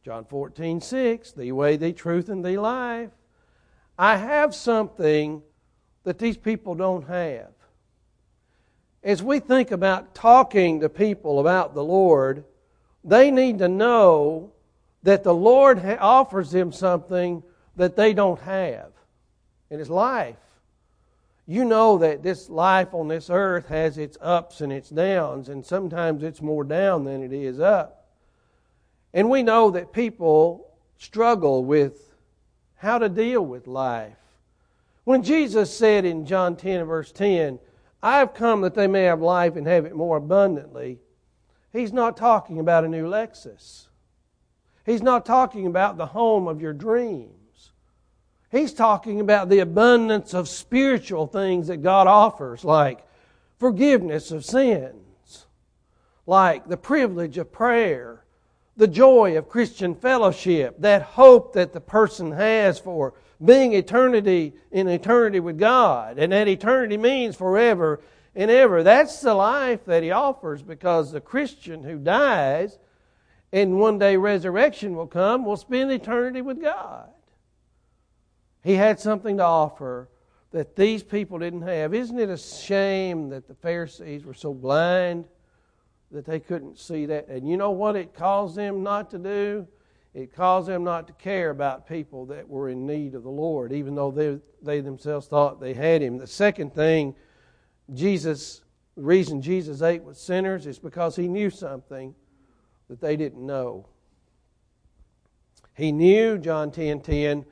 John 0.04 0.24
14, 0.24 0.80
6, 0.80 1.32
the 1.32 1.52
way, 1.52 1.76
the 1.76 1.92
truth, 1.92 2.28
and 2.28 2.44
the 2.44 2.56
life. 2.56 3.10
I 3.96 4.16
have 4.16 4.52
something 4.52 5.42
that 6.02 6.18
these 6.18 6.36
people 6.36 6.74
don't 6.74 7.06
have. 7.06 7.52
As 9.04 9.22
we 9.22 9.38
think 9.38 9.70
about 9.70 10.12
talking 10.12 10.80
to 10.80 10.88
people 10.88 11.38
about 11.38 11.74
the 11.74 11.84
Lord, 11.84 12.44
they 13.04 13.30
need 13.30 13.58
to 13.58 13.68
know 13.68 14.52
that 15.04 15.22
the 15.22 15.34
Lord 15.34 15.84
offers 16.00 16.50
them 16.50 16.72
something 16.72 17.42
that 17.76 17.94
they 17.94 18.12
don't 18.12 18.40
have, 18.40 18.90
and 19.70 19.80
it's 19.80 19.90
life. 19.90 20.36
You 21.46 21.64
know 21.64 21.98
that 21.98 22.24
this 22.24 22.50
life 22.50 22.92
on 22.92 23.06
this 23.06 23.30
earth 23.30 23.68
has 23.68 23.98
its 23.98 24.16
ups 24.20 24.60
and 24.60 24.72
its 24.72 24.90
downs, 24.90 25.48
and 25.48 25.64
sometimes 25.64 26.24
it's 26.24 26.42
more 26.42 26.64
down 26.64 27.04
than 27.04 27.22
it 27.22 27.32
is 27.32 27.60
up. 27.60 28.01
And 29.14 29.28
we 29.28 29.42
know 29.42 29.70
that 29.70 29.92
people 29.92 30.68
struggle 30.98 31.64
with 31.64 32.14
how 32.76 32.98
to 32.98 33.08
deal 33.08 33.44
with 33.44 33.66
life. 33.66 34.16
When 35.04 35.22
Jesus 35.22 35.76
said 35.76 36.04
in 36.04 36.26
John 36.26 36.56
10 36.56 36.84
verse 36.84 37.12
10, 37.12 37.58
I 38.02 38.18
have 38.18 38.34
come 38.34 38.62
that 38.62 38.74
they 38.74 38.86
may 38.86 39.04
have 39.04 39.20
life 39.20 39.56
and 39.56 39.66
have 39.66 39.84
it 39.84 39.94
more 39.94 40.16
abundantly, 40.16 40.98
he's 41.72 41.92
not 41.92 42.16
talking 42.16 42.58
about 42.58 42.84
a 42.84 42.88
new 42.88 43.06
Lexus. 43.06 43.86
He's 44.84 45.02
not 45.02 45.24
talking 45.24 45.66
about 45.66 45.96
the 45.96 46.06
home 46.06 46.48
of 46.48 46.60
your 46.60 46.72
dreams. 46.72 47.72
He's 48.50 48.74
talking 48.74 49.20
about 49.20 49.48
the 49.48 49.60
abundance 49.60 50.34
of 50.34 50.48
spiritual 50.48 51.26
things 51.26 51.68
that 51.68 51.82
God 51.82 52.06
offers, 52.06 52.64
like 52.64 53.06
forgiveness 53.58 54.30
of 54.32 54.44
sins, 54.44 55.46
like 56.26 56.68
the 56.68 56.76
privilege 56.76 57.38
of 57.38 57.52
prayer, 57.52 58.21
the 58.82 58.88
joy 58.88 59.38
of 59.38 59.48
Christian 59.48 59.94
fellowship, 59.94 60.74
that 60.80 61.02
hope 61.02 61.52
that 61.52 61.72
the 61.72 61.80
person 61.80 62.32
has 62.32 62.80
for 62.80 63.14
being 63.44 63.74
eternity 63.74 64.54
in 64.72 64.88
eternity 64.88 65.38
with 65.38 65.56
God. 65.56 66.18
And 66.18 66.32
that 66.32 66.48
eternity 66.48 66.96
means 66.96 67.36
forever 67.36 68.00
and 68.34 68.50
ever. 68.50 68.82
That's 68.82 69.20
the 69.20 69.34
life 69.34 69.84
that 69.84 70.02
he 70.02 70.10
offers 70.10 70.62
because 70.62 71.12
the 71.12 71.20
Christian 71.20 71.84
who 71.84 71.96
dies 71.96 72.80
and 73.52 73.78
one 73.78 74.00
day 74.00 74.16
resurrection 74.16 74.96
will 74.96 75.06
come, 75.06 75.44
will 75.44 75.56
spend 75.56 75.92
eternity 75.92 76.42
with 76.42 76.60
God. 76.60 77.08
He 78.64 78.74
had 78.74 78.98
something 78.98 79.36
to 79.36 79.44
offer 79.44 80.08
that 80.50 80.74
these 80.74 81.04
people 81.04 81.38
didn't 81.38 81.62
have. 81.62 81.94
Isn't 81.94 82.18
it 82.18 82.30
a 82.30 82.36
shame 82.36 83.28
that 83.28 83.46
the 83.46 83.54
Pharisees 83.54 84.24
were 84.24 84.34
so 84.34 84.52
blind 84.52 85.26
that 86.12 86.24
they 86.26 86.38
couldn't 86.38 86.78
see 86.78 87.06
that? 87.06 87.28
And 87.28 87.48
you 87.48 87.56
know 87.56 87.70
what 87.70 87.96
it 87.96 88.14
caused 88.14 88.56
them 88.56 88.82
not 88.82 89.10
to 89.10 89.18
do? 89.18 89.66
It 90.14 90.34
caused 90.34 90.68
them 90.68 90.84
not 90.84 91.06
to 91.06 91.12
care 91.14 91.50
about 91.50 91.88
people 91.88 92.26
that 92.26 92.46
were 92.46 92.68
in 92.68 92.86
need 92.86 93.14
of 93.14 93.22
the 93.22 93.30
Lord, 93.30 93.72
even 93.72 93.94
though 93.94 94.10
they, 94.10 94.38
they 94.60 94.80
themselves 94.80 95.26
thought 95.26 95.58
they 95.58 95.72
had 95.72 96.02
Him. 96.02 96.18
The 96.18 96.26
second 96.26 96.74
thing, 96.74 97.14
Jesus, 97.94 98.60
the 98.94 99.02
reason 99.02 99.40
Jesus 99.40 99.80
ate 99.80 100.02
with 100.02 100.18
sinners 100.18 100.66
is 100.66 100.78
because 100.78 101.16
He 101.16 101.28
knew 101.28 101.48
something 101.48 102.14
that 102.88 103.00
they 103.00 103.16
didn't 103.16 103.44
know. 103.44 103.86
He 105.74 105.92
knew, 105.92 106.36
John 106.36 106.70
10 106.70 107.00
10, 107.00 107.46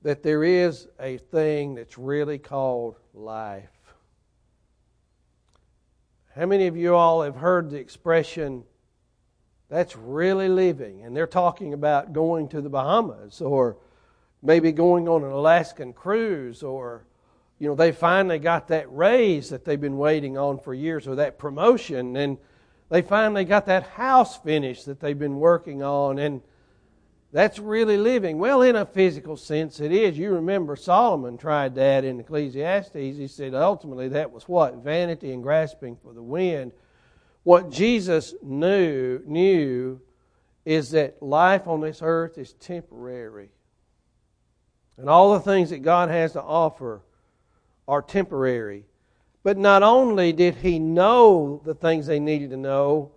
that 0.00 0.22
there 0.22 0.42
is 0.42 0.88
a 0.98 1.18
thing 1.18 1.74
that's 1.74 1.98
really 1.98 2.38
called 2.38 2.96
life. 3.12 3.73
How 6.36 6.46
many 6.46 6.66
of 6.66 6.76
you 6.76 6.96
all 6.96 7.22
have 7.22 7.36
heard 7.36 7.70
the 7.70 7.76
expression, 7.76 8.64
that's 9.68 9.94
really 9.94 10.48
living? 10.48 11.04
And 11.04 11.16
they're 11.16 11.28
talking 11.28 11.72
about 11.72 12.12
going 12.12 12.48
to 12.48 12.60
the 12.60 12.68
Bahamas 12.68 13.40
or 13.40 13.76
maybe 14.42 14.72
going 14.72 15.08
on 15.08 15.22
an 15.22 15.30
Alaskan 15.30 15.92
cruise 15.92 16.64
or, 16.64 17.04
you 17.60 17.68
know, 17.68 17.76
they 17.76 17.92
finally 17.92 18.40
got 18.40 18.66
that 18.66 18.92
raise 18.92 19.50
that 19.50 19.64
they've 19.64 19.80
been 19.80 19.96
waiting 19.96 20.36
on 20.36 20.58
for 20.58 20.74
years 20.74 21.06
or 21.06 21.14
that 21.14 21.38
promotion. 21.38 22.16
And 22.16 22.38
they 22.88 23.02
finally 23.02 23.44
got 23.44 23.66
that 23.66 23.84
house 23.84 24.36
finished 24.36 24.86
that 24.86 24.98
they've 24.98 25.16
been 25.16 25.38
working 25.38 25.84
on, 25.84 26.18
and 26.18 26.42
that's 27.34 27.58
really 27.58 27.96
living. 27.96 28.38
Well, 28.38 28.62
in 28.62 28.76
a 28.76 28.86
physical 28.86 29.36
sense, 29.36 29.80
it 29.80 29.90
is. 29.90 30.16
You 30.16 30.34
remember 30.34 30.76
Solomon 30.76 31.36
tried 31.36 31.74
that 31.74 32.04
in 32.04 32.20
Ecclesiastes. 32.20 32.94
He 32.94 33.26
said 33.26 33.56
ultimately 33.56 34.06
that 34.10 34.30
was 34.30 34.44
what? 34.44 34.76
Vanity 34.84 35.32
and 35.32 35.42
grasping 35.42 35.96
for 35.96 36.12
the 36.14 36.22
wind. 36.22 36.70
What 37.42 37.72
Jesus 37.72 38.34
knew, 38.40 39.20
knew 39.26 40.00
is 40.64 40.92
that 40.92 41.20
life 41.20 41.66
on 41.66 41.80
this 41.80 41.98
earth 42.02 42.38
is 42.38 42.52
temporary. 42.52 43.50
And 44.96 45.10
all 45.10 45.32
the 45.32 45.40
things 45.40 45.70
that 45.70 45.82
God 45.82 46.10
has 46.10 46.34
to 46.34 46.42
offer 46.42 47.02
are 47.88 48.00
temporary. 48.00 48.84
But 49.42 49.58
not 49.58 49.82
only 49.82 50.32
did 50.32 50.54
he 50.54 50.78
know 50.78 51.60
the 51.64 51.74
things 51.74 52.06
they 52.06 52.20
needed 52.20 52.50
to 52.50 52.56
know, 52.56 53.10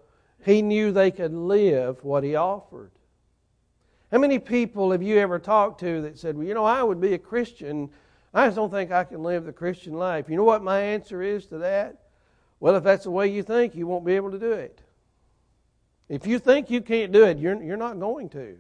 he 0.44 0.64
knew 0.64 0.92
they 0.92 1.12
could 1.12 1.36
live 1.36 2.04
what 2.04 2.24
he 2.24 2.36
offered. 2.36 2.90
How 4.12 4.20
many 4.20 4.40
people 4.40 4.92
have 4.92 5.04
you 5.04 5.18
ever 5.18 5.38
talked 5.38 5.82
to 5.82 6.02
that 6.04 6.18
said, 6.18 6.38
Well, 6.38 6.48
you 6.48 6.54
know, 6.54 6.64
I 6.64 6.82
would 6.82 7.02
be 7.02 7.14
a 7.14 7.18
Christian. 7.18 7.90
I 8.34 8.46
just 8.48 8.56
don't 8.56 8.72
think 8.72 8.92
I 8.92 9.04
can 9.04 9.22
live 9.22 9.46
the 9.46 9.52
Christian 9.52 9.94
life. 9.94 10.30
You 10.30 10.38
know 10.38 10.44
what 10.44 10.64
my 10.64 10.80
answer 10.80 11.22
is 11.22 11.46
to 11.48 11.58
that? 11.60 12.04
Well, 12.60 12.76
if 12.76 12.84
that's 12.84 13.04
the 13.04 13.12
way 13.12 13.28
you 13.28 13.44
think, 13.44 13.76
you 13.76 13.86
won't 13.86 14.06
be 14.06 14.16
able 14.16 14.32
to 14.32 14.40
do 14.40 14.52
it. 14.52 14.82
If 16.10 16.26
you 16.26 16.40
think 16.40 16.70
you 16.70 16.82
can't 16.82 17.12
do 17.12 17.26
it, 17.26 17.38
you're, 17.38 17.62
you're 17.62 17.78
not 17.78 18.00
going 18.00 18.30
to. 18.30 18.58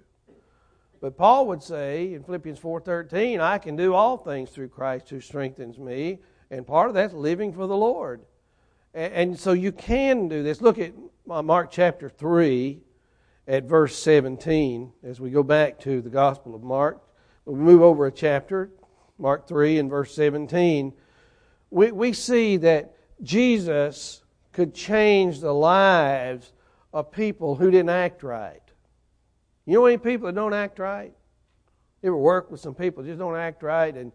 But 0.99 1.17
Paul 1.17 1.47
would 1.47 1.63
say 1.63 2.13
in 2.13 2.23
Philippians 2.23 2.59
4:13, 2.59 3.39
I 3.39 3.57
can 3.57 3.75
do 3.75 3.93
all 3.93 4.17
things 4.17 4.49
through 4.49 4.69
Christ 4.69 5.09
who 5.09 5.21
strengthens 5.21 5.77
me. 5.77 6.19
And 6.49 6.65
part 6.65 6.89
of 6.89 6.93
that's 6.93 7.13
living 7.13 7.53
for 7.53 7.67
the 7.67 7.77
Lord. 7.77 8.21
And, 8.93 9.13
and 9.13 9.39
so 9.39 9.53
you 9.53 9.71
can 9.71 10.27
do 10.27 10.43
this. 10.43 10.61
Look 10.61 10.79
at 10.79 10.93
uh, 11.29 11.41
Mark 11.41 11.71
chapter 11.71 12.09
3 12.09 12.81
at 13.47 13.63
verse 13.63 13.97
17 13.97 14.91
as 15.03 15.21
we 15.21 15.29
go 15.29 15.41
back 15.41 15.79
to 15.79 16.01
the 16.01 16.09
Gospel 16.09 16.53
of 16.53 16.63
Mark. 16.63 17.01
We 17.45 17.55
move 17.55 17.81
over 17.81 18.05
a 18.05 18.11
chapter, 18.11 18.71
Mark 19.17 19.47
3 19.47 19.79
and 19.79 19.89
verse 19.89 20.13
17. 20.13 20.93
We, 21.69 21.91
we 21.91 22.13
see 22.13 22.57
that 22.57 22.95
Jesus 23.23 24.21
could 24.51 24.73
change 24.73 25.39
the 25.39 25.53
lives 25.53 26.51
of 26.93 27.11
people 27.11 27.55
who 27.55 27.71
didn't 27.71 27.89
act 27.89 28.23
right. 28.23 28.61
You 29.65 29.75
know 29.75 29.85
any 29.85 29.97
people 29.97 30.27
that 30.27 30.35
don't 30.35 30.53
act 30.53 30.79
right? 30.79 31.13
You 32.01 32.09
ever 32.09 32.17
work 32.17 32.51
with 32.51 32.59
some 32.59 32.75
people 32.75 33.03
that 33.03 33.09
just 33.09 33.19
don't 33.19 33.35
act 33.35 33.63
right 33.63 33.95
and 33.95 34.11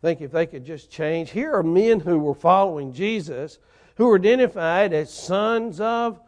think 0.00 0.20
if 0.20 0.32
they 0.32 0.46
could 0.46 0.64
just 0.64 0.90
change. 0.90 1.30
Here 1.30 1.52
are 1.52 1.62
men 1.62 2.00
who 2.00 2.18
were 2.18 2.34
following 2.34 2.92
Jesus 2.92 3.58
who 3.96 4.06
were 4.06 4.16
identified 4.16 4.94
as 4.94 5.12
sons 5.12 5.80
of 5.80 6.20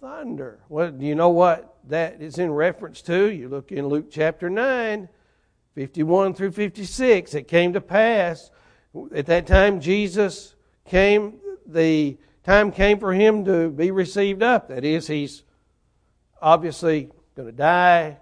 thunder. 0.00 0.60
Well, 0.68 0.90
do 0.90 1.04
you 1.04 1.14
know 1.14 1.28
what 1.30 1.76
that 1.88 2.20
is 2.20 2.38
in 2.38 2.50
reference 2.50 3.02
to? 3.02 3.30
You 3.30 3.48
look 3.48 3.72
in 3.72 3.86
Luke 3.88 4.10
chapter 4.10 4.48
9, 4.48 5.08
51 5.74 6.34
through 6.34 6.52
56. 6.52 7.34
It 7.34 7.48
came 7.48 7.72
to 7.74 7.80
pass 7.80 8.50
at 9.14 9.26
that 9.26 9.46
time 9.46 9.80
Jesus 9.80 10.54
came, 10.86 11.34
the 11.66 12.16
time 12.44 12.72
came 12.72 12.98
for 12.98 13.12
him 13.12 13.44
to 13.44 13.70
be 13.70 13.90
received 13.90 14.42
up. 14.42 14.68
That 14.68 14.84
is, 14.84 15.06
he's 15.06 15.42
obviously 16.40 17.10
going 17.36 17.48
to 17.48 17.56
die, 17.56 18.18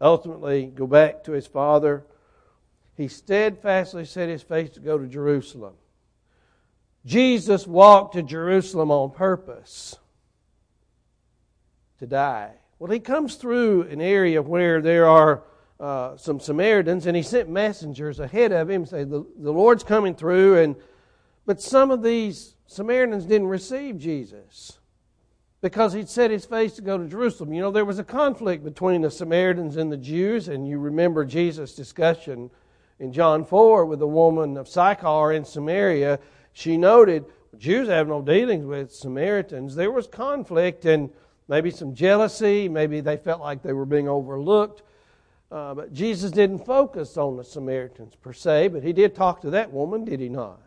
ultimately 0.00 0.66
go 0.66 0.86
back 0.86 1.24
to 1.24 1.32
his 1.32 1.46
father 1.46 2.04
he 3.00 3.08
steadfastly 3.08 4.04
set 4.04 4.28
his 4.28 4.42
face 4.42 4.68
to 4.72 4.80
go 4.80 4.98
to 4.98 5.06
Jerusalem. 5.06 5.72
Jesus 7.06 7.66
walked 7.66 8.12
to 8.12 8.22
Jerusalem 8.22 8.90
on 8.90 9.10
purpose 9.12 9.96
to 12.00 12.06
die. 12.06 12.50
Well, 12.78 12.90
he 12.90 12.98
comes 12.98 13.36
through 13.36 13.82
an 13.82 14.00
area 14.00 14.42
where 14.42 14.80
there 14.80 15.06
are 15.06 15.42
uh, 15.78 16.16
some 16.16 16.40
Samaritans, 16.40 17.06
and 17.06 17.16
he 17.16 17.22
sent 17.22 17.48
messengers 17.48 18.20
ahead 18.20 18.52
of 18.52 18.68
him, 18.68 18.84
say 18.84 19.04
the, 19.04 19.24
the 19.38 19.52
Lord's 19.52 19.84
coming 19.84 20.14
through, 20.14 20.58
and 20.58 20.76
but 21.46 21.60
some 21.60 21.90
of 21.90 22.02
these 22.02 22.54
Samaritans 22.66 23.24
didn't 23.24 23.48
receive 23.48 23.98
Jesus. 23.98 24.78
because 25.60 25.92
he'd 25.92 26.08
set 26.08 26.30
his 26.30 26.46
face 26.46 26.74
to 26.74 26.82
go 26.82 26.96
to 26.96 27.06
Jerusalem. 27.06 27.52
You 27.52 27.60
know, 27.60 27.70
there 27.70 27.84
was 27.84 27.98
a 27.98 28.04
conflict 28.04 28.64
between 28.64 29.02
the 29.02 29.10
Samaritans 29.10 29.76
and 29.76 29.92
the 29.92 29.96
Jews, 29.96 30.48
and 30.48 30.66
you 30.66 30.78
remember 30.78 31.24
Jesus' 31.24 31.74
discussion 31.74 32.50
in 32.98 33.12
John 33.12 33.44
4 33.44 33.84
with 33.84 33.98
the 33.98 34.06
woman 34.06 34.56
of 34.56 34.68
Sychar 34.68 35.32
in 35.32 35.44
Samaria. 35.44 36.18
She 36.52 36.76
noted, 36.76 37.26
Jews 37.58 37.88
have 37.88 38.08
no 38.08 38.22
dealings 38.22 38.64
with 38.64 38.92
Samaritans. 38.92 39.74
There 39.74 39.90
was 39.90 40.06
conflict 40.06 40.84
and 40.86 41.10
maybe 41.50 41.70
some 41.70 41.94
jealousy. 41.94 42.68
Maybe 42.68 43.00
they 43.00 43.16
felt 43.16 43.40
like 43.40 43.60
they 43.62 43.72
were 43.72 43.84
being 43.84 44.08
overlooked. 44.08 44.82
Uh, 45.50 45.74
but 45.74 45.92
Jesus 45.92 46.30
didn't 46.30 46.64
focus 46.64 47.16
on 47.16 47.36
the 47.36 47.42
Samaritans 47.42 48.14
per 48.14 48.32
se, 48.32 48.68
but 48.68 48.84
he 48.84 48.92
did 48.92 49.16
talk 49.16 49.40
to 49.40 49.50
that 49.50 49.72
woman, 49.72 50.04
did 50.04 50.20
he 50.20 50.28
not? 50.28 50.62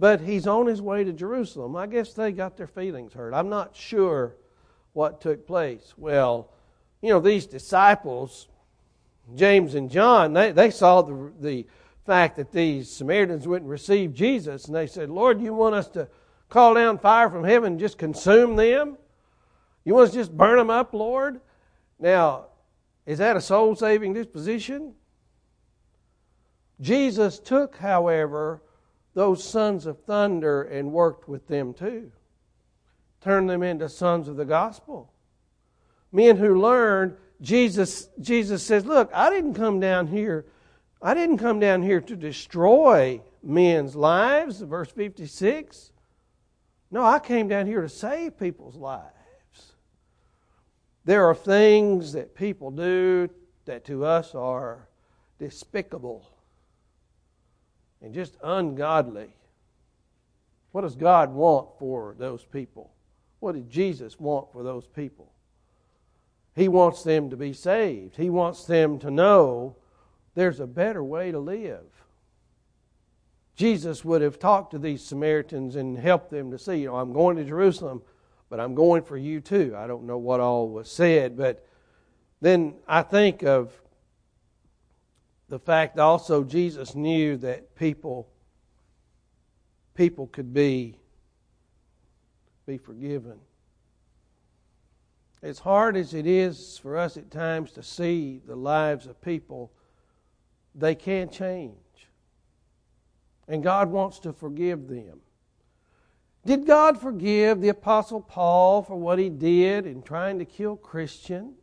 But 0.00 0.20
he's 0.20 0.48
on 0.48 0.66
his 0.66 0.82
way 0.82 1.04
to 1.04 1.12
Jerusalem. 1.12 1.76
I 1.76 1.86
guess 1.86 2.12
they 2.12 2.32
got 2.32 2.56
their 2.56 2.66
feelings 2.66 3.12
hurt. 3.12 3.32
I'm 3.32 3.48
not 3.48 3.76
sure 3.76 4.34
what 4.94 5.20
took 5.20 5.46
place. 5.46 5.94
Well, 5.96 6.50
you 7.00 7.10
know, 7.10 7.20
these 7.20 7.46
disciples, 7.46 8.48
James 9.36 9.76
and 9.76 9.88
John, 9.88 10.32
they, 10.32 10.50
they 10.50 10.70
saw 10.70 11.02
the, 11.02 11.30
the 11.40 11.66
fact 12.04 12.36
that 12.36 12.50
these 12.50 12.90
Samaritans 12.90 13.46
wouldn't 13.46 13.70
receive 13.70 14.12
Jesus, 14.12 14.64
and 14.64 14.74
they 14.74 14.88
said, 14.88 15.08
Lord, 15.08 15.40
you 15.40 15.54
want 15.54 15.76
us 15.76 15.88
to 15.90 16.08
call 16.48 16.74
down 16.74 16.98
fire 16.98 17.30
from 17.30 17.44
heaven 17.44 17.74
and 17.74 17.80
just 17.80 17.96
consume 17.96 18.56
them? 18.56 18.98
You 19.84 19.94
want 19.94 20.08
us 20.08 20.10
to 20.12 20.18
just 20.18 20.36
burn 20.36 20.58
them 20.58 20.70
up, 20.70 20.94
Lord? 20.94 21.40
Now, 21.98 22.46
is 23.06 23.18
that 23.18 23.36
a 23.36 23.40
soul 23.40 23.76
saving 23.76 24.14
disposition? 24.14 24.94
Jesus 26.80 27.38
took, 27.38 27.76
however, 27.76 28.62
those 29.14 29.44
sons 29.44 29.86
of 29.86 30.00
thunder 30.00 30.62
and 30.62 30.92
worked 30.92 31.28
with 31.28 31.46
them 31.46 31.72
too. 31.72 32.10
Turned 33.20 33.48
them 33.48 33.62
into 33.62 33.88
sons 33.88 34.28
of 34.28 34.36
the 34.36 34.44
gospel. 34.44 35.12
Men 36.12 36.36
who 36.36 36.60
learned, 36.60 37.16
Jesus, 37.40 38.08
Jesus 38.20 38.62
says, 38.62 38.84
Look, 38.84 39.10
I 39.14 39.30
didn't 39.30 39.54
come 39.54 39.80
down 39.80 40.06
here. 40.06 40.46
I 41.00 41.14
didn't 41.14 41.38
come 41.38 41.60
down 41.60 41.82
here 41.82 42.00
to 42.00 42.16
destroy 42.16 43.20
men's 43.42 43.94
lives, 43.94 44.60
verse 44.60 44.90
56. 44.90 45.92
No, 46.90 47.04
I 47.04 47.18
came 47.18 47.48
down 47.48 47.66
here 47.66 47.82
to 47.82 47.88
save 47.88 48.38
people's 48.38 48.76
lives. 48.76 49.10
There 51.04 51.26
are 51.28 51.34
things 51.34 52.12
that 52.12 52.34
people 52.34 52.70
do 52.70 53.28
that 53.66 53.84
to 53.86 54.04
us 54.04 54.34
are 54.34 54.88
despicable 55.38 56.30
and 58.00 58.14
just 58.14 58.36
ungodly. 58.42 59.34
What 60.72 60.82
does 60.82 60.96
God 60.96 61.32
want 61.32 61.68
for 61.78 62.14
those 62.18 62.44
people? 62.44 62.90
What 63.40 63.54
did 63.54 63.68
Jesus 63.68 64.18
want 64.18 64.50
for 64.52 64.62
those 64.62 64.86
people? 64.86 65.30
He 66.54 66.68
wants 66.68 67.02
them 67.02 67.30
to 67.30 67.36
be 67.36 67.52
saved. 67.52 68.16
He 68.16 68.30
wants 68.30 68.64
them 68.64 68.98
to 69.00 69.10
know 69.10 69.76
there's 70.34 70.60
a 70.60 70.66
better 70.66 71.02
way 71.02 71.30
to 71.30 71.38
live. 71.38 71.84
Jesus 73.56 74.04
would 74.04 74.22
have 74.22 74.38
talked 74.38 74.72
to 74.72 74.78
these 74.78 75.02
Samaritans 75.02 75.76
and 75.76 75.96
helped 75.96 76.30
them 76.30 76.50
to 76.50 76.58
see, 76.58 76.78
you 76.78 76.86
know, 76.86 76.96
I'm 76.96 77.12
going 77.12 77.36
to 77.36 77.44
Jerusalem, 77.44 78.02
but 78.54 78.60
I'm 78.60 78.76
going 78.76 79.02
for 79.02 79.16
you 79.16 79.40
too. 79.40 79.74
I 79.76 79.88
don't 79.88 80.04
know 80.04 80.16
what 80.16 80.38
all 80.38 80.68
was 80.68 80.88
said, 80.88 81.36
but 81.36 81.66
then 82.40 82.76
I 82.86 83.02
think 83.02 83.42
of 83.42 83.72
the 85.48 85.58
fact 85.58 85.98
also 85.98 86.44
Jesus 86.44 86.94
knew 86.94 87.36
that 87.38 87.74
people 87.74 88.28
people 89.94 90.28
could 90.28 90.54
be 90.54 91.00
be 92.64 92.78
forgiven. 92.78 93.40
As 95.42 95.58
hard 95.58 95.96
as 95.96 96.14
it 96.14 96.24
is 96.24 96.78
for 96.78 96.96
us 96.96 97.16
at 97.16 97.32
times 97.32 97.72
to 97.72 97.82
see 97.82 98.40
the 98.46 98.54
lives 98.54 99.08
of 99.08 99.20
people, 99.20 99.72
they 100.76 100.94
can 100.94 101.28
change. 101.28 101.74
And 103.48 103.64
God 103.64 103.90
wants 103.90 104.20
to 104.20 104.32
forgive 104.32 104.86
them. 104.86 105.23
Did 106.46 106.66
God 106.66 107.00
forgive 107.00 107.60
the 107.60 107.70
Apostle 107.70 108.20
Paul 108.20 108.82
for 108.82 108.96
what 108.96 109.18
he 109.18 109.30
did 109.30 109.86
in 109.86 110.02
trying 110.02 110.38
to 110.38 110.44
kill 110.44 110.76
Christians? 110.76 111.56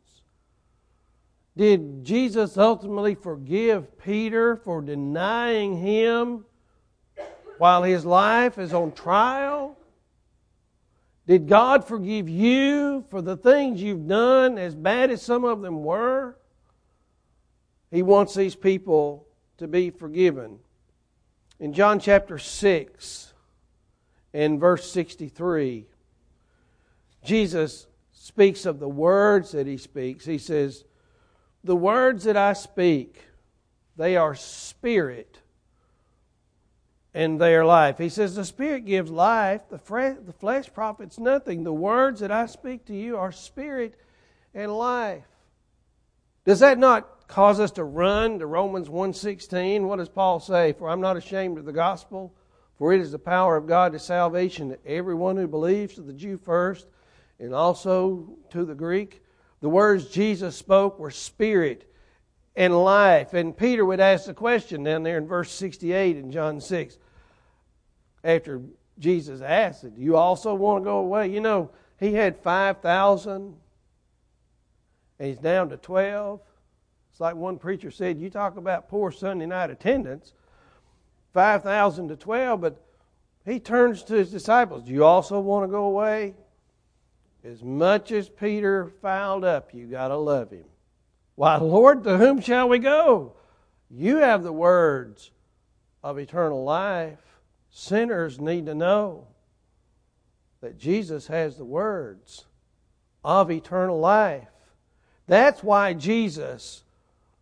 Did 1.56 2.04
Jesus 2.04 2.58
ultimately 2.58 3.14
forgive 3.14 4.00
Peter 4.00 4.56
for 4.56 4.82
denying 4.82 5.78
him 5.78 6.46
while 7.58 7.84
his 7.84 8.06
life 8.06 8.58
is 8.58 8.74
on 8.74 8.92
trial? 8.94 9.78
Did 11.28 11.48
God 11.48 11.86
forgive 11.86 12.28
you 12.28 13.06
for 13.10 13.22
the 13.22 13.38
things 13.38 13.82
you've 13.82 14.08
done, 14.08 14.58
as 14.58 14.74
bad 14.74 15.12
as 15.12 15.22
some 15.22 15.44
of 15.44 15.62
them 15.62 15.84
were? 15.84 16.38
He 17.92 18.02
wants 18.02 18.34
these 18.34 18.56
people 18.56 19.28
to 19.58 19.68
be 19.68 19.92
forgiven. 19.92 20.58
In 21.60 21.74
John 21.74 22.00
chapter 22.00 22.40
6 22.40 23.31
and 24.34 24.60
verse 24.60 24.90
63, 24.92 25.86
Jesus 27.24 27.88
speaks 28.12 28.66
of 28.66 28.80
the 28.80 28.90
words 28.90 29.52
that 29.52 29.68
he 29.68 29.78
speaks. 29.78 30.26
He 30.26 30.38
says, 30.38 30.86
the 31.64 31.76
words 31.76 32.24
that 32.24 32.38
I 32.38 32.54
speak, 32.54 33.24
they 33.98 34.16
are 34.16 34.36
spirit 34.36 35.40
and 37.14 37.40
they 37.40 37.56
are 37.56 37.66
life. 37.66 37.98
He 37.98 38.10
says, 38.10 38.36
The 38.36 38.46
spirit 38.46 38.86
gives 38.86 39.12
life, 39.12 39.62
the, 39.70 40.18
the 40.26 40.34
flesh 40.34 40.74
profits 40.74 41.20
nothing. 41.20 41.64
The 41.64 41.74
words 41.74 42.22
that 42.22 42.32
I 42.32 42.46
speak 42.46 42.86
to 42.86 42.96
you 42.96 43.18
are 43.18 43.32
spirit 43.32 43.96
and 44.54 44.76
life. 44.76 45.26
Does 46.46 46.60
that 46.62 46.80
not 46.80 47.28
cause 47.28 47.60
us 47.60 47.72
to 47.72 47.84
run 47.84 48.40
to 48.40 48.46
Romans 48.46 48.88
1.16? 48.88 49.82
What 49.84 49.98
does 49.98 50.10
Paul 50.10 50.40
say? 50.40 50.74
For 50.74 50.90
I'm 50.90 51.02
not 51.02 51.18
ashamed 51.18 51.58
of 51.58 51.66
the 51.66 51.74
gospel, 51.74 52.34
for 52.82 52.92
it 52.94 53.00
is 53.00 53.12
the 53.12 53.20
power 53.20 53.58
of 53.58 53.68
God 53.68 53.92
to 53.92 54.00
salvation 54.00 54.70
to 54.70 54.88
everyone 54.88 55.38
who 55.38 55.48
believes, 55.48 55.94
to 55.94 56.02
the 56.02 56.12
Jew 56.12 56.40
first, 56.40 56.88
and 57.40 57.54
also 57.54 58.36
to 58.50 58.66
the 58.66 58.74
Greek. 58.74 59.22
The 59.60 59.70
words 59.70 60.08
Jesus 60.08 60.56
spoke 60.56 60.98
were 60.98 61.12
spirit 61.12 61.88
and 62.56 62.76
life. 62.76 63.36
And 63.36 63.56
Peter 63.56 63.86
would 63.86 64.00
ask 64.00 64.26
the 64.26 64.34
question 64.34 64.84
down 64.84 65.04
there 65.04 65.20
in 65.20 65.28
verse 65.28 65.52
68 65.52 66.18
in 66.18 66.32
John 66.32 66.60
6 66.60 66.98
after 68.24 68.64
Jesus 68.98 69.42
asked 69.42 69.84
it, 69.84 69.96
Do 69.96 70.02
you 70.02 70.18
also 70.18 70.56
want 70.56 70.82
to 70.82 70.86
go 70.86 70.98
away? 70.98 71.28
You 71.28 71.40
know, 71.40 71.70
he 72.00 72.16
had 72.16 72.36
5,000 72.36 73.32
and 75.20 75.28
he's 75.28 75.38
down 75.38 75.70
to 75.70 75.78
12. 75.78 76.40
It's 77.12 77.20
like 77.20 77.36
one 77.36 77.60
preacher 77.60 77.92
said, 77.92 78.20
You 78.20 78.32
talk 78.32 78.58
about 78.58 78.90
poor 78.90 79.12
Sunday 79.12 79.46
night 79.46 79.70
attendance, 79.70 80.34
5,000 81.34 82.10
to 82.10 82.16
12, 82.16 82.62
but 82.62 82.82
he 83.46 83.60
turns 83.60 84.04
to 84.04 84.16
his 84.16 84.32
disciples, 84.32 84.84
Do 84.84 84.92
you 84.92 85.04
also 85.04 85.40
want 85.40 85.68
to 85.68 85.72
go 85.72 85.86
away? 85.86 86.36
As 87.44 87.64
much 87.64 88.12
as 88.12 88.30
Peter 88.30 88.92
fouled 89.02 89.44
up, 89.44 89.74
you 89.74 89.88
got 89.88 90.10
to 90.10 90.18
love 90.18 90.52
him. 90.52 90.66
Why, 91.36 91.58
Lord, 91.58 92.04
to 92.04 92.18
whom 92.18 92.40
shall 92.40 92.70
we 92.70 92.78
go? 92.78 93.34
You 93.90 94.18
have 94.18 94.44
the 94.44 94.54
words 94.54 95.32
of 96.04 96.20
eternal 96.20 96.64
life. 96.64 97.20
Sinners 97.72 98.40
need 98.40 98.68
to 98.68 98.76
know 98.76 99.28
that 100.62 100.78
Jesus 100.78 101.28
has 101.28 101.58
the 101.58 101.66
words 101.66 102.46
of 103.24 103.50
eternal 103.50 104.00
life. 104.00 104.48
That's 105.28 105.64
why 105.64 105.94
Jesus 105.94 106.84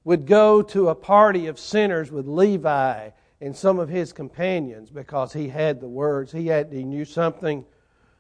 would 0.04 0.25
go 0.25 0.62
to 0.62 0.89
a 0.89 0.95
party 0.95 1.47
of 1.47 1.60
sinners 1.60 2.12
with 2.12 2.28
Levi 2.28 3.10
and 3.41 3.56
some 3.56 3.80
of 3.80 3.89
his 3.89 4.12
companions 4.12 4.89
because 4.89 5.34
he 5.34 5.49
had 5.49 5.80
the 5.80 5.88
words. 5.88 6.32
He 6.32 6.47
had 6.47 6.71
he 6.71 6.84
knew 6.84 7.06
something 7.06 7.65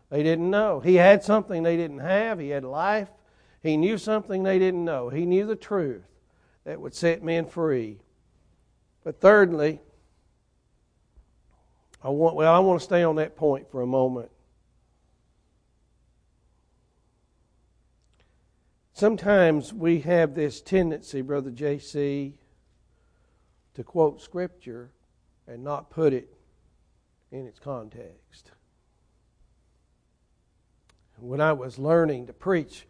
they 0.09 0.23
didn't 0.23 0.49
know. 0.49 0.79
He 0.79 0.95
had 0.95 1.23
something 1.23 1.63
they 1.63 1.77
didn't 1.77 1.99
have. 1.99 2.39
He 2.39 2.49
had 2.49 2.63
life. 2.63 3.09
He 3.61 3.75
knew 3.75 3.97
something 3.97 4.43
they 4.43 4.59
didn't 4.59 4.85
know. 4.85 5.09
He 5.09 5.25
knew 5.25 5.45
the 5.45 5.55
truth 5.55 6.05
that 6.63 6.79
would 6.79 6.95
set 6.95 7.23
men 7.23 7.45
free. 7.45 7.99
But 9.03 9.19
thirdly, 9.19 9.81
I 12.01 12.09
want 12.09 12.35
well, 12.35 12.53
I 12.53 12.59
want 12.59 12.79
to 12.79 12.83
stay 12.83 13.03
on 13.03 13.17
that 13.17 13.35
point 13.35 13.69
for 13.69 13.81
a 13.81 13.87
moment. 13.87 14.31
Sometimes 18.93 19.73
we 19.73 20.01
have 20.01 20.35
this 20.35 20.61
tendency, 20.61 21.21
Brother 21.21 21.51
JC, 21.51 22.33
to 23.73 23.83
quote 23.83 24.21
Scripture 24.21 24.91
and 25.49 25.63
not 25.63 25.89
put 25.89 26.13
it 26.13 26.33
in 27.31 27.45
its 27.45 27.59
context 27.59 28.51
when 31.21 31.41
I 31.41 31.53
was 31.53 31.79
learning 31.79 32.27
to 32.27 32.33
preach, 32.33 32.85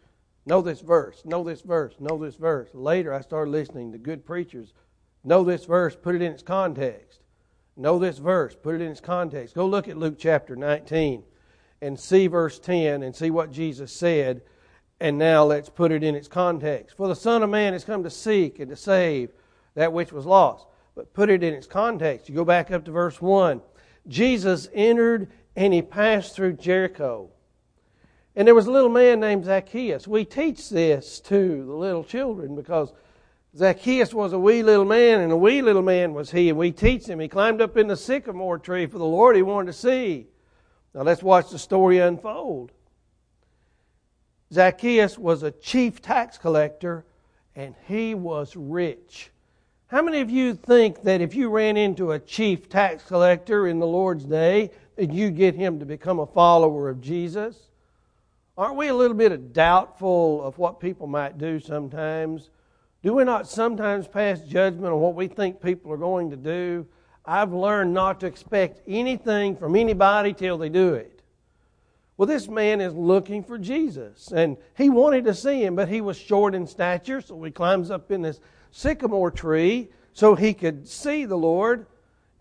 know 0.46 0.62
this 0.62 0.80
verse, 0.80 1.22
know 1.24 1.44
this 1.44 1.62
verse, 1.62 1.94
know 1.98 2.18
this 2.18 2.36
verse. 2.36 2.68
Later, 2.72 3.12
I 3.12 3.20
started 3.20 3.50
listening 3.50 3.92
to 3.92 3.98
good 3.98 4.24
preachers. 4.24 4.72
Know 5.24 5.44
this 5.44 5.64
verse, 5.64 5.96
put 5.96 6.14
it 6.14 6.22
in 6.22 6.32
its 6.32 6.42
context. 6.42 7.20
Know 7.76 7.98
this 7.98 8.18
verse, 8.18 8.54
put 8.54 8.74
it 8.74 8.80
in 8.80 8.90
its 8.90 9.00
context. 9.00 9.54
Go 9.54 9.66
look 9.66 9.88
at 9.88 9.96
Luke 9.96 10.16
chapter 10.18 10.56
19 10.56 11.22
and 11.82 11.98
see 11.98 12.26
verse 12.26 12.58
10 12.58 13.02
and 13.02 13.14
see 13.14 13.30
what 13.30 13.52
Jesus 13.52 13.92
said. 13.92 14.42
And 15.00 15.18
now 15.18 15.44
let's 15.44 15.70
put 15.70 15.92
it 15.92 16.02
in 16.02 16.14
its 16.14 16.28
context. 16.28 16.96
For 16.96 17.08
the 17.08 17.16
Son 17.16 17.42
of 17.42 17.50
Man 17.50 17.72
has 17.72 17.84
come 17.84 18.02
to 18.02 18.10
seek 18.10 18.58
and 18.58 18.68
to 18.70 18.76
save 18.76 19.30
that 19.74 19.92
which 19.92 20.12
was 20.12 20.26
lost. 20.26 20.66
But 21.00 21.14
put 21.14 21.30
it 21.30 21.42
in 21.42 21.54
its 21.54 21.66
context. 21.66 22.28
You 22.28 22.34
go 22.34 22.44
back 22.44 22.70
up 22.70 22.84
to 22.84 22.90
verse 22.90 23.22
1. 23.22 23.62
Jesus 24.06 24.68
entered 24.74 25.30
and 25.56 25.72
he 25.72 25.80
passed 25.80 26.36
through 26.36 26.52
Jericho. 26.58 27.30
And 28.36 28.46
there 28.46 28.54
was 28.54 28.66
a 28.66 28.70
little 28.70 28.90
man 28.90 29.18
named 29.18 29.46
Zacchaeus. 29.46 30.06
We 30.06 30.26
teach 30.26 30.68
this 30.68 31.18
to 31.20 31.64
the 31.64 31.72
little 31.72 32.04
children 32.04 32.54
because 32.54 32.92
Zacchaeus 33.56 34.12
was 34.12 34.34
a 34.34 34.38
wee 34.38 34.62
little 34.62 34.84
man, 34.84 35.20
and 35.20 35.32
a 35.32 35.36
wee 35.38 35.62
little 35.62 35.80
man 35.80 36.12
was 36.12 36.32
he. 36.32 36.50
And 36.50 36.58
we 36.58 36.70
teach 36.70 37.06
him. 37.06 37.18
He 37.18 37.28
climbed 37.28 37.62
up 37.62 37.78
in 37.78 37.88
the 37.88 37.96
sycamore 37.96 38.58
tree 38.58 38.84
for 38.84 38.98
the 38.98 39.04
Lord 39.06 39.36
he 39.36 39.40
wanted 39.40 39.68
to 39.68 39.78
see. 39.78 40.26
Now 40.94 41.00
let's 41.00 41.22
watch 41.22 41.48
the 41.48 41.58
story 41.58 41.96
unfold. 41.96 42.72
Zacchaeus 44.52 45.16
was 45.16 45.44
a 45.44 45.50
chief 45.50 46.02
tax 46.02 46.36
collector, 46.36 47.06
and 47.56 47.74
he 47.88 48.14
was 48.14 48.54
rich. 48.54 49.30
How 49.90 50.02
many 50.02 50.20
of 50.20 50.30
you 50.30 50.54
think 50.54 51.02
that 51.02 51.20
if 51.20 51.34
you 51.34 51.50
ran 51.50 51.76
into 51.76 52.12
a 52.12 52.20
chief 52.20 52.68
tax 52.68 53.02
collector 53.02 53.66
in 53.66 53.80
the 53.80 53.88
Lord's 53.88 54.24
day, 54.24 54.70
that 54.94 55.12
you 55.12 55.32
get 55.32 55.56
him 55.56 55.80
to 55.80 55.84
become 55.84 56.20
a 56.20 56.26
follower 56.26 56.88
of 56.88 57.00
Jesus? 57.00 57.56
Aren't 58.56 58.76
we 58.76 58.86
a 58.86 58.94
little 58.94 59.16
bit 59.16 59.52
doubtful 59.52 60.44
of 60.44 60.58
what 60.58 60.78
people 60.78 61.08
might 61.08 61.38
do 61.38 61.58
sometimes? 61.58 62.50
Do 63.02 63.14
we 63.14 63.24
not 63.24 63.48
sometimes 63.48 64.06
pass 64.06 64.40
judgment 64.42 64.92
on 64.92 65.00
what 65.00 65.16
we 65.16 65.26
think 65.26 65.60
people 65.60 65.90
are 65.90 65.96
going 65.96 66.30
to 66.30 66.36
do? 66.36 66.86
I've 67.24 67.52
learned 67.52 67.92
not 67.92 68.20
to 68.20 68.26
expect 68.26 68.82
anything 68.86 69.56
from 69.56 69.74
anybody 69.74 70.32
till 70.32 70.56
they 70.56 70.68
do 70.68 70.94
it. 70.94 71.20
Well, 72.16 72.28
this 72.28 72.46
man 72.46 72.80
is 72.80 72.94
looking 72.94 73.42
for 73.42 73.58
Jesus, 73.58 74.30
and 74.30 74.56
he 74.76 74.88
wanted 74.88 75.24
to 75.24 75.34
see 75.34 75.64
him, 75.64 75.74
but 75.74 75.88
he 75.88 76.00
was 76.00 76.16
short 76.16 76.54
in 76.54 76.68
stature, 76.68 77.20
so 77.20 77.42
he 77.42 77.50
climbs 77.50 77.90
up 77.90 78.12
in 78.12 78.22
this 78.22 78.38
sycamore 78.70 79.30
tree 79.30 79.88
so 80.12 80.34
he 80.34 80.54
could 80.54 80.88
see 80.88 81.24
the 81.24 81.36
Lord. 81.36 81.86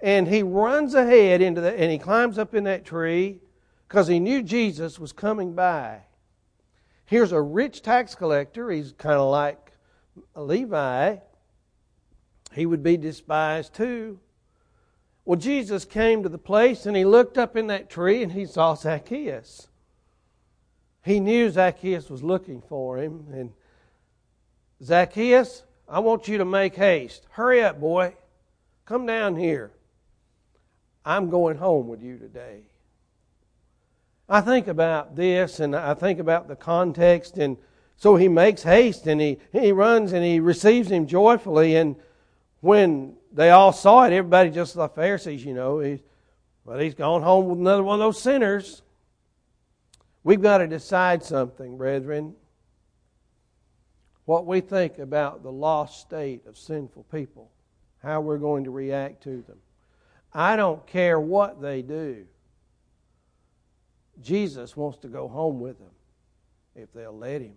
And 0.01 0.27
he 0.27 0.43
runs 0.43 0.93
ahead 0.93 1.41
into 1.41 1.61
the, 1.61 1.73
and 1.77 1.91
he 1.91 1.97
climbs 1.97 2.37
up 2.37 2.55
in 2.55 2.63
that 2.63 2.85
tree 2.85 3.39
because 3.87 4.07
he 4.07 4.19
knew 4.19 4.41
Jesus 4.41 4.97
was 4.97 5.11
coming 5.11 5.53
by. 5.53 6.01
Here's 7.05 7.31
a 7.31 7.41
rich 7.41 7.81
tax 7.81 8.15
collector. 8.15 8.69
He's 8.69 8.93
kind 8.93 9.17
of 9.17 9.29
like 9.29 9.71
Levi, 10.35 11.17
he 12.53 12.65
would 12.65 12.83
be 12.83 12.97
despised 12.97 13.73
too. 13.73 14.19
Well, 15.25 15.39
Jesus 15.39 15.85
came 15.85 16.23
to 16.23 16.29
the 16.29 16.37
place 16.37 16.85
and 16.85 16.97
he 16.97 17.05
looked 17.05 17.37
up 17.37 17.55
in 17.55 17.67
that 17.67 17.89
tree 17.89 18.23
and 18.23 18.31
he 18.31 18.45
saw 18.45 18.73
Zacchaeus. 18.73 19.67
He 21.03 21.19
knew 21.19 21.49
Zacchaeus 21.49 22.09
was 22.09 22.23
looking 22.23 22.61
for 22.61 22.97
him. 22.97 23.25
And 23.31 23.51
Zacchaeus, 24.83 25.63
I 25.89 25.99
want 25.99 26.27
you 26.27 26.37
to 26.37 26.45
make 26.45 26.75
haste. 26.75 27.25
Hurry 27.31 27.63
up, 27.63 27.79
boy. 27.79 28.13
Come 28.85 29.05
down 29.05 29.35
here. 29.35 29.71
I'm 31.03 31.29
going 31.29 31.57
home 31.57 31.87
with 31.87 32.03
you 32.03 32.17
today. 32.17 32.61
I 34.27 34.41
think 34.41 34.67
about 34.67 35.15
this 35.15 35.59
and 35.59 35.75
I 35.75 35.95
think 35.95 36.19
about 36.19 36.47
the 36.47 36.55
context 36.55 37.37
and 37.37 37.57
so 37.97 38.15
he 38.15 38.27
makes 38.27 38.61
haste 38.61 39.07
and 39.07 39.19
he, 39.19 39.39
he 39.51 39.71
runs 39.71 40.13
and 40.13 40.23
he 40.23 40.39
receives 40.39 40.89
him 40.89 41.07
joyfully. 41.07 41.75
And 41.75 41.95
when 42.61 43.15
they 43.33 43.49
all 43.49 43.73
saw 43.73 44.03
it, 44.03 44.13
everybody 44.13 44.51
just 44.51 44.75
the 44.75 44.87
Pharisees, 44.87 45.43
you 45.43 45.53
know, 45.53 45.79
he, 45.79 46.01
well, 46.63 46.77
he's 46.77 46.93
gone 46.93 47.23
home 47.23 47.47
with 47.47 47.59
another 47.59 47.83
one 47.83 47.95
of 47.95 47.99
those 47.99 48.21
sinners. 48.21 48.83
We've 50.23 50.41
got 50.41 50.59
to 50.59 50.67
decide 50.67 51.23
something, 51.23 51.77
brethren. 51.77 52.35
What 54.29 54.45
we 54.45 54.61
think 54.61 54.99
about 54.99 55.41
the 55.41 55.51
lost 55.51 56.01
state 56.01 56.45
of 56.45 56.55
sinful 56.55 57.07
people, 57.11 57.49
how 58.03 58.21
we're 58.21 58.37
going 58.37 58.63
to 58.65 58.69
react 58.69 59.23
to 59.23 59.41
them. 59.41 59.57
I 60.31 60.55
don't 60.55 60.85
care 60.85 61.19
what 61.19 61.59
they 61.59 61.81
do. 61.81 62.27
Jesus 64.21 64.77
wants 64.77 64.99
to 64.99 65.07
go 65.07 65.27
home 65.27 65.59
with 65.59 65.79
them 65.79 65.89
if 66.75 66.93
they'll 66.93 67.17
let 67.17 67.41
him. 67.41 67.55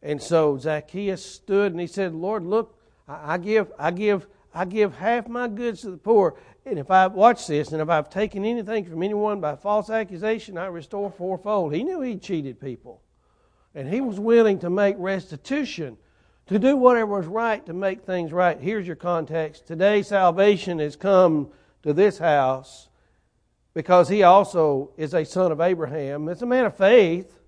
And 0.00 0.22
so 0.22 0.56
Zacchaeus 0.56 1.26
stood 1.26 1.72
and 1.72 1.80
he 1.80 1.88
said, 1.88 2.14
Lord, 2.14 2.44
look, 2.44 2.80
I, 3.08 3.36
give, 3.36 3.72
I 3.80 3.90
give, 3.90 4.28
I 4.54 4.64
give 4.64 4.94
half 4.94 5.26
my 5.26 5.48
goods 5.48 5.80
to 5.80 5.90
the 5.90 5.96
poor. 5.96 6.36
And 6.64 6.78
if 6.78 6.88
I 6.88 7.08
watch 7.08 7.48
this, 7.48 7.72
and 7.72 7.82
if 7.82 7.88
I've 7.88 8.10
taken 8.10 8.44
anything 8.44 8.84
from 8.84 9.02
anyone 9.02 9.40
by 9.40 9.56
false 9.56 9.90
accusation, 9.90 10.56
I 10.56 10.66
restore 10.66 11.10
fourfold. 11.10 11.74
He 11.74 11.82
knew 11.82 12.00
he 12.00 12.14
cheated 12.14 12.60
people. 12.60 13.02
And 13.74 13.88
he 13.88 14.00
was 14.00 14.18
willing 14.18 14.58
to 14.60 14.70
make 14.70 14.96
restitution, 14.98 15.96
to 16.46 16.58
do 16.58 16.76
whatever 16.76 17.18
was 17.18 17.26
right 17.26 17.64
to 17.66 17.72
make 17.72 18.02
things 18.02 18.32
right. 18.32 18.58
Here's 18.58 18.86
your 18.86 18.96
context. 18.96 19.66
Today, 19.66 20.02
salvation 20.02 20.78
has 20.80 20.96
come 20.96 21.50
to 21.82 21.92
this 21.92 22.18
house 22.18 22.88
because 23.72 24.08
he 24.08 24.22
also 24.22 24.90
is 24.96 25.14
a 25.14 25.24
son 25.24 25.52
of 25.52 25.60
Abraham. 25.60 26.28
It's 26.28 26.42
a 26.42 26.46
man 26.46 26.64
of 26.64 26.76
faith. 26.76 27.40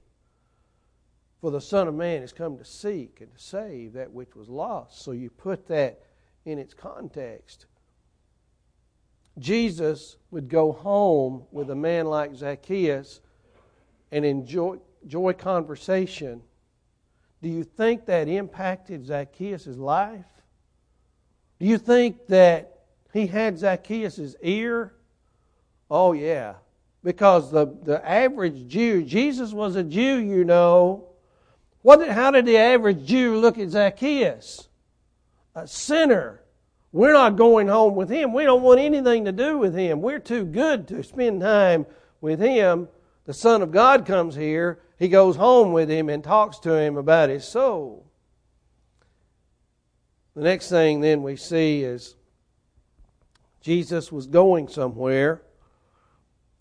For 1.40 1.50
the 1.50 1.60
Son 1.60 1.88
of 1.88 1.96
Man 1.96 2.20
has 2.20 2.32
come 2.32 2.56
to 2.58 2.64
seek 2.64 3.20
and 3.20 3.28
to 3.32 3.38
save 3.42 3.94
that 3.94 4.12
which 4.12 4.36
was 4.36 4.48
lost. 4.48 5.02
So 5.02 5.10
you 5.10 5.28
put 5.28 5.66
that 5.66 6.00
in 6.44 6.56
its 6.56 6.72
context. 6.72 7.66
Jesus 9.40 10.18
would 10.30 10.48
go 10.48 10.70
home 10.70 11.42
with 11.50 11.68
a 11.70 11.74
man 11.74 12.06
like 12.06 12.36
Zacchaeus 12.36 13.20
and 14.12 14.24
enjoy, 14.24 14.76
enjoy 15.02 15.32
conversation. 15.32 16.42
Do 17.42 17.48
you 17.48 17.64
think 17.64 18.06
that 18.06 18.28
impacted 18.28 19.06
Zacchaeus' 19.06 19.66
life? 19.66 20.24
Do 21.58 21.66
you 21.66 21.78
think 21.78 22.26
that 22.28 22.80
he 23.12 23.26
had 23.26 23.58
Zacchaeus' 23.58 24.36
ear? 24.42 24.94
Oh, 25.90 26.12
yeah. 26.12 26.54
Because 27.04 27.50
the, 27.50 27.66
the 27.82 28.08
average 28.08 28.68
Jew, 28.68 29.02
Jesus 29.02 29.52
was 29.52 29.76
a 29.76 29.82
Jew, 29.82 30.18
you 30.18 30.44
know. 30.44 31.08
What 31.82 31.98
did, 31.98 32.10
how 32.10 32.30
did 32.30 32.46
the 32.46 32.56
average 32.56 33.04
Jew 33.04 33.38
look 33.38 33.58
at 33.58 33.70
Zacchaeus? 33.70 34.68
A 35.54 35.66
sinner. 35.66 36.42
We're 36.92 37.12
not 37.12 37.36
going 37.36 37.68
home 37.68 37.96
with 37.96 38.08
him. 38.08 38.32
We 38.32 38.44
don't 38.44 38.62
want 38.62 38.78
anything 38.78 39.24
to 39.24 39.32
do 39.32 39.58
with 39.58 39.74
him. 39.74 40.00
We're 40.00 40.18
too 40.18 40.44
good 40.44 40.86
to 40.88 41.02
spend 41.02 41.40
time 41.40 41.86
with 42.20 42.38
him. 42.38 42.88
The 43.24 43.34
Son 43.34 43.62
of 43.62 43.72
God 43.72 44.06
comes 44.06 44.34
here. 44.34 44.80
He 45.02 45.08
goes 45.08 45.34
home 45.34 45.72
with 45.72 45.90
him 45.90 46.08
and 46.08 46.22
talks 46.22 46.60
to 46.60 46.76
him 46.76 46.96
about 46.96 47.28
his 47.28 47.44
soul. 47.44 48.06
The 50.36 50.42
next 50.42 50.68
thing 50.68 51.00
then 51.00 51.24
we 51.24 51.34
see 51.34 51.82
is 51.82 52.14
Jesus 53.60 54.12
was 54.12 54.28
going 54.28 54.68
somewhere 54.68 55.42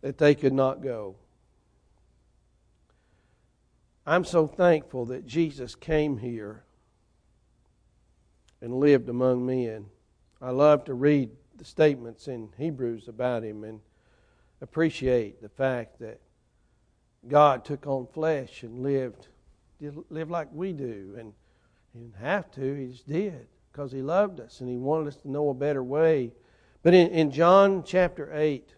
that 0.01 0.17
they 0.17 0.34
could 0.34 0.54
not 0.54 0.82
go. 0.82 1.17
I'm 4.08 4.25
so 4.25 4.47
thankful 4.47 5.06
that 5.06 5.27
Jesus 5.27 5.75
came 5.75 6.17
here 6.17 6.63
and 8.60 8.73
lived 8.73 9.08
among 9.08 9.45
men. 9.45 9.86
I 10.41 10.49
love 10.49 10.86
to 10.86 10.95
read 10.95 11.30
the 11.58 11.65
statements 11.65 12.27
in 12.27 12.49
Hebrews 12.58 13.08
about 13.08 13.43
him 13.43 13.63
and 13.63 13.82
appreciate 14.62 15.43
the 15.43 15.49
fact 15.49 15.99
that 15.99 16.19
God 17.27 17.63
took 17.65 17.86
on 17.88 18.07
flesh 18.07 18.63
and 18.63 18.81
lived 18.81 19.27
lived 20.10 20.29
like 20.29 20.47
we 20.53 20.73
do 20.73 21.15
and 21.17 21.34
he 21.93 21.99
didn't 21.99 22.15
have 22.17 22.51
to, 22.51 22.75
he 22.75 22.91
just 22.91 23.07
did 23.07 23.47
because 23.71 23.91
he 23.91 24.01
loved 24.01 24.39
us 24.39 24.62
and 24.62 24.69
he 24.69 24.77
wanted 24.77 25.07
us 25.07 25.15
to 25.17 25.29
know 25.29 25.49
a 25.49 25.53
better 25.53 25.84
way. 25.84 26.31
But 26.84 26.93
in, 26.93 27.10
in 27.10 27.31
John 27.31 27.84
chapter 27.84 28.29
8, 28.34 28.73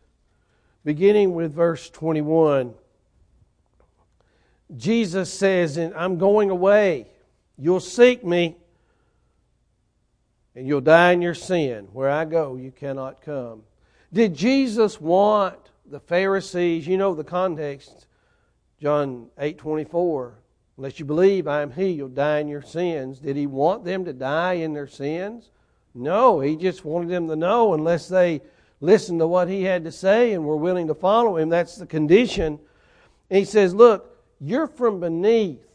beginning 0.84 1.34
with 1.34 1.54
verse 1.54 1.90
21, 1.90 2.74
Jesus 4.76 5.32
says, 5.32 5.78
"And 5.78 5.94
I'm 5.94 6.18
going 6.18 6.50
away. 6.50 7.08
You'll 7.58 7.80
seek 7.80 8.26
me, 8.26 8.58
and 10.56 10.68
you'll 10.68 10.82
die 10.82 11.12
in 11.12 11.22
your 11.22 11.36
sin. 11.36 11.88
Where 11.94 12.10
I 12.10 12.26
go, 12.26 12.56
you 12.56 12.72
cannot 12.72 13.22
come. 13.22 13.64
Did 14.12 14.36
Jesus 14.36 15.00
want 15.00 15.60
the 15.86 16.00
Pharisees, 16.00 16.88
you 16.88 16.98
know 16.98 17.14
the 17.14 17.24
context, 17.24 18.08
John 18.84 19.28
8 19.38 19.58
24, 19.58 20.34
unless 20.76 21.00
you 21.00 21.06
believe 21.06 21.48
I 21.48 21.62
am 21.62 21.72
He, 21.72 21.92
you'll 21.92 22.10
die 22.10 22.40
in 22.40 22.50
your 22.50 22.62
sins. 22.62 23.18
Did 23.18 23.38
He 23.38 23.48
want 23.48 23.86
them 23.86 24.04
to 24.04 24.12
die 24.12 24.56
in 24.56 24.74
their 24.74 24.88
sins? 24.88 25.52
No, 25.94 26.42
He 26.42 26.58
just 26.58 26.84
wanted 26.84 27.08
them 27.08 27.30
to 27.30 27.38
know 27.38 27.74
unless 27.74 28.10
they 28.10 28.42
listened 28.82 29.22
to 29.22 29.28
what 29.28 29.48
He 29.48 29.64
had 29.64 29.86
to 29.86 29.92
say 29.94 30.34
and 30.34 30.44
were 30.44 30.58
willing 30.58 30.88
to 30.88 30.94
follow 30.94 31.38
Him. 31.38 31.48
That's 31.48 31.78
the 31.78 31.86
condition. 31.86 32.60
And 33.30 33.40
He 33.40 33.46
says, 33.46 33.74
Look, 33.74 34.22
you're 34.42 34.68
from 34.68 35.00
beneath. 35.00 35.66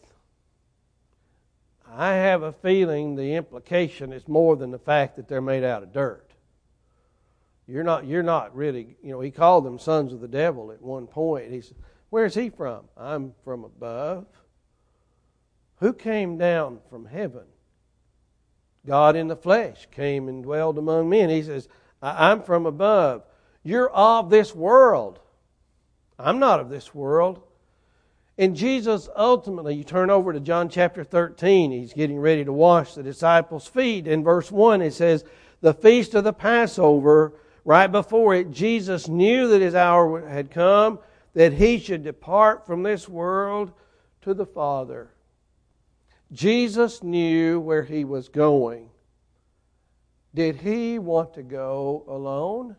I 1.91 2.13
have 2.13 2.43
a 2.43 2.53
feeling 2.53 3.17
the 3.17 3.37
implication 3.37 4.13
is 4.13 4.29
more 4.29 4.55
than 4.55 4.71
the 4.71 4.79
fact 4.79 5.17
that 5.17 5.29
they're 5.29 5.41
made 5.41 5.65
out 5.65 5.83
of 5.83 5.95
dirt. 5.95 6.31
You're 7.67 7.85
not, 7.85 8.07
you're 8.07 8.23
not 8.23 8.55
really, 8.55 8.99
you 9.03 9.13
know, 9.13 9.21
he 9.21 9.31
called 9.31 9.65
them 9.65 9.79
sons 9.79 10.13
of 10.13 10.21
the 10.21 10.29
devil 10.29 10.73
at 10.73 10.83
one 10.83 11.07
point. 11.07 11.51
He 11.51 11.63
said, 11.63 11.77
Where's 12.11 12.35
he 12.35 12.51
from? 12.51 12.85
I'm 12.97 13.35
from 13.45 13.65
above. 13.65 14.27
Who 15.81 15.93
came 15.93 16.39
down 16.39 16.81
from 16.89 17.07
heaven? 17.07 17.45
God 18.87 19.17
in 19.17 19.29
the 19.29 19.37
flesh 19.37 19.87
came 19.91 20.29
and 20.29 20.43
dwelled 20.43 20.79
among 20.79 21.09
men. 21.09 21.29
He 21.29 21.43
says, 21.43 21.69
I'm 22.03 22.43
from 22.43 22.67
above. 22.67 23.23
You're 23.63 23.91
of 23.91 24.31
this 24.31 24.55
world. 24.55 25.21
I'm 26.19 26.39
not 26.39 26.61
of 26.61 26.71
this 26.71 26.95
world. 26.95 27.43
And 28.39 28.55
Jesus 28.55 29.09
ultimately, 29.17 29.75
you 29.75 29.85
turn 29.85 30.11
over 30.11 30.33
to 30.33 30.41
John 30.41 30.69
chapter 30.69 31.03
13, 31.03 31.73
he's 31.73 31.93
getting 31.93 32.21
ready 32.21 32.45
to 32.45 32.53
wash 32.53 32.95
the 32.95 33.03
disciples' 33.03 33.67
feet. 33.67 34.07
In 34.07 34.23
verse 34.23 34.51
1, 34.51 34.81
it 34.81 34.95
says, 34.95 35.25
The 35.61 35.75
feast 35.75 36.15
of 36.15 36.23
the 36.23 36.33
Passover, 36.33 37.35
right 37.65 37.89
before 37.89 38.35
it, 38.37 38.53
Jesus 38.53 39.09
knew 39.09 39.49
that 39.49 39.61
his 39.61 39.75
hour 39.75 40.27
had 40.29 40.53
come, 40.53 41.01
that 41.39 41.53
he 41.53 41.79
should 41.79 42.03
depart 42.03 42.67
from 42.67 42.83
this 42.83 43.09
world 43.09 43.71
to 44.21 44.35
the 44.35 44.45
Father. 44.45 45.09
Jesus 46.33 47.01
knew 47.01 47.61
where 47.61 47.85
he 47.85 48.05
was 48.05 48.29
going. 48.29 48.91
Did 50.35 50.57
he 50.57 50.99
want 50.99 51.35
to 51.35 51.45
go 51.45 52.03
alone? 52.09 52.75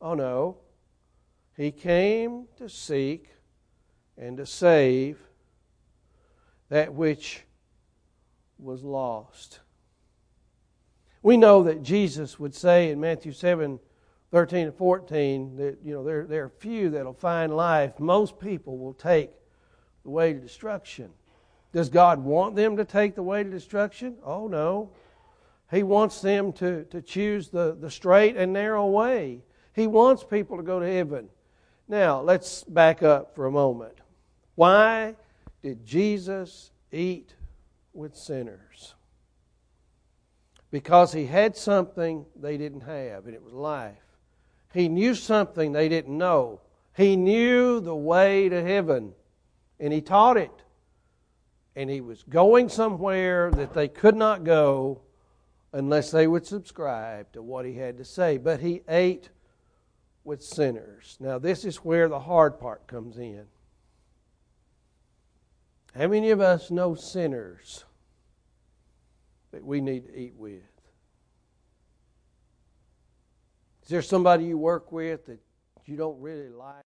Oh 0.00 0.14
no. 0.14 0.58
He 1.56 1.72
came 1.72 2.44
to 2.56 2.68
seek 2.68 3.30
and 4.16 4.36
to 4.36 4.46
save 4.46 5.18
that 6.68 6.94
which 6.94 7.42
was 8.60 8.84
lost. 8.84 9.58
We 11.20 11.36
know 11.36 11.64
that 11.64 11.82
Jesus 11.82 12.38
would 12.38 12.54
say 12.54 12.92
in 12.92 13.00
Matthew 13.00 13.32
7 13.32 13.80
13 14.34 14.66
and 14.66 14.74
14 14.74 15.56
that 15.58 15.78
you 15.84 15.94
know 15.94 16.02
there, 16.02 16.26
there 16.26 16.42
are 16.46 16.52
few 16.58 16.90
that'll 16.90 17.14
find 17.14 17.54
life. 17.54 18.00
Most 18.00 18.40
people 18.40 18.76
will 18.76 18.92
take 18.92 19.30
the 20.02 20.10
way 20.10 20.32
to 20.32 20.40
destruction. 20.40 21.10
Does 21.72 21.88
God 21.88 22.18
want 22.18 22.56
them 22.56 22.76
to 22.78 22.84
take 22.84 23.14
the 23.14 23.22
way 23.22 23.44
to 23.44 23.48
destruction? 23.48 24.16
Oh 24.24 24.48
no. 24.48 24.90
He 25.70 25.84
wants 25.84 26.20
them 26.20 26.52
to, 26.54 26.82
to 26.86 27.00
choose 27.00 27.48
the, 27.48 27.76
the 27.80 27.88
straight 27.88 28.36
and 28.36 28.52
narrow 28.52 28.88
way. 28.88 29.44
He 29.72 29.86
wants 29.86 30.24
people 30.24 30.56
to 30.56 30.64
go 30.64 30.80
to 30.80 30.92
heaven. 30.92 31.28
Now, 31.86 32.20
let's 32.20 32.64
back 32.64 33.04
up 33.04 33.36
for 33.36 33.46
a 33.46 33.52
moment. 33.52 34.00
Why 34.56 35.14
did 35.62 35.86
Jesus 35.86 36.72
eat 36.90 37.36
with 37.92 38.16
sinners? 38.16 38.96
Because 40.72 41.12
he 41.12 41.26
had 41.26 41.56
something 41.56 42.26
they 42.34 42.56
didn't 42.56 42.80
have, 42.80 43.26
and 43.26 43.34
it 43.36 43.42
was 43.44 43.52
life. 43.52 44.03
He 44.74 44.88
knew 44.88 45.14
something 45.14 45.70
they 45.70 45.88
didn't 45.88 46.18
know. 46.18 46.60
He 46.96 47.14
knew 47.14 47.78
the 47.78 47.94
way 47.94 48.48
to 48.48 48.60
heaven, 48.60 49.14
and 49.78 49.92
he 49.92 50.00
taught 50.00 50.36
it. 50.36 50.50
And 51.76 51.88
he 51.88 52.00
was 52.00 52.24
going 52.24 52.68
somewhere 52.68 53.52
that 53.52 53.72
they 53.72 53.86
could 53.86 54.16
not 54.16 54.42
go 54.42 55.00
unless 55.72 56.10
they 56.10 56.26
would 56.26 56.44
subscribe 56.44 57.32
to 57.32 57.42
what 57.42 57.64
he 57.64 57.74
had 57.74 57.98
to 57.98 58.04
say. 58.04 58.36
But 58.36 58.60
he 58.60 58.82
ate 58.88 59.30
with 60.24 60.42
sinners. 60.42 61.16
Now, 61.20 61.38
this 61.38 61.64
is 61.64 61.76
where 61.78 62.08
the 62.08 62.20
hard 62.20 62.58
part 62.58 62.88
comes 62.88 63.16
in. 63.16 63.46
How 65.94 66.08
many 66.08 66.30
of 66.30 66.40
us 66.40 66.72
know 66.72 66.96
sinners 66.96 67.84
that 69.52 69.64
we 69.64 69.80
need 69.80 70.06
to 70.06 70.18
eat 70.18 70.34
with? 70.36 70.73
Is 73.84 73.90
there 73.90 74.00
somebody 74.00 74.46
you 74.46 74.56
work 74.56 74.92
with 74.92 75.26
that 75.26 75.38
you 75.84 75.96
don't 75.96 76.18
really 76.18 76.48
like? 76.48 76.84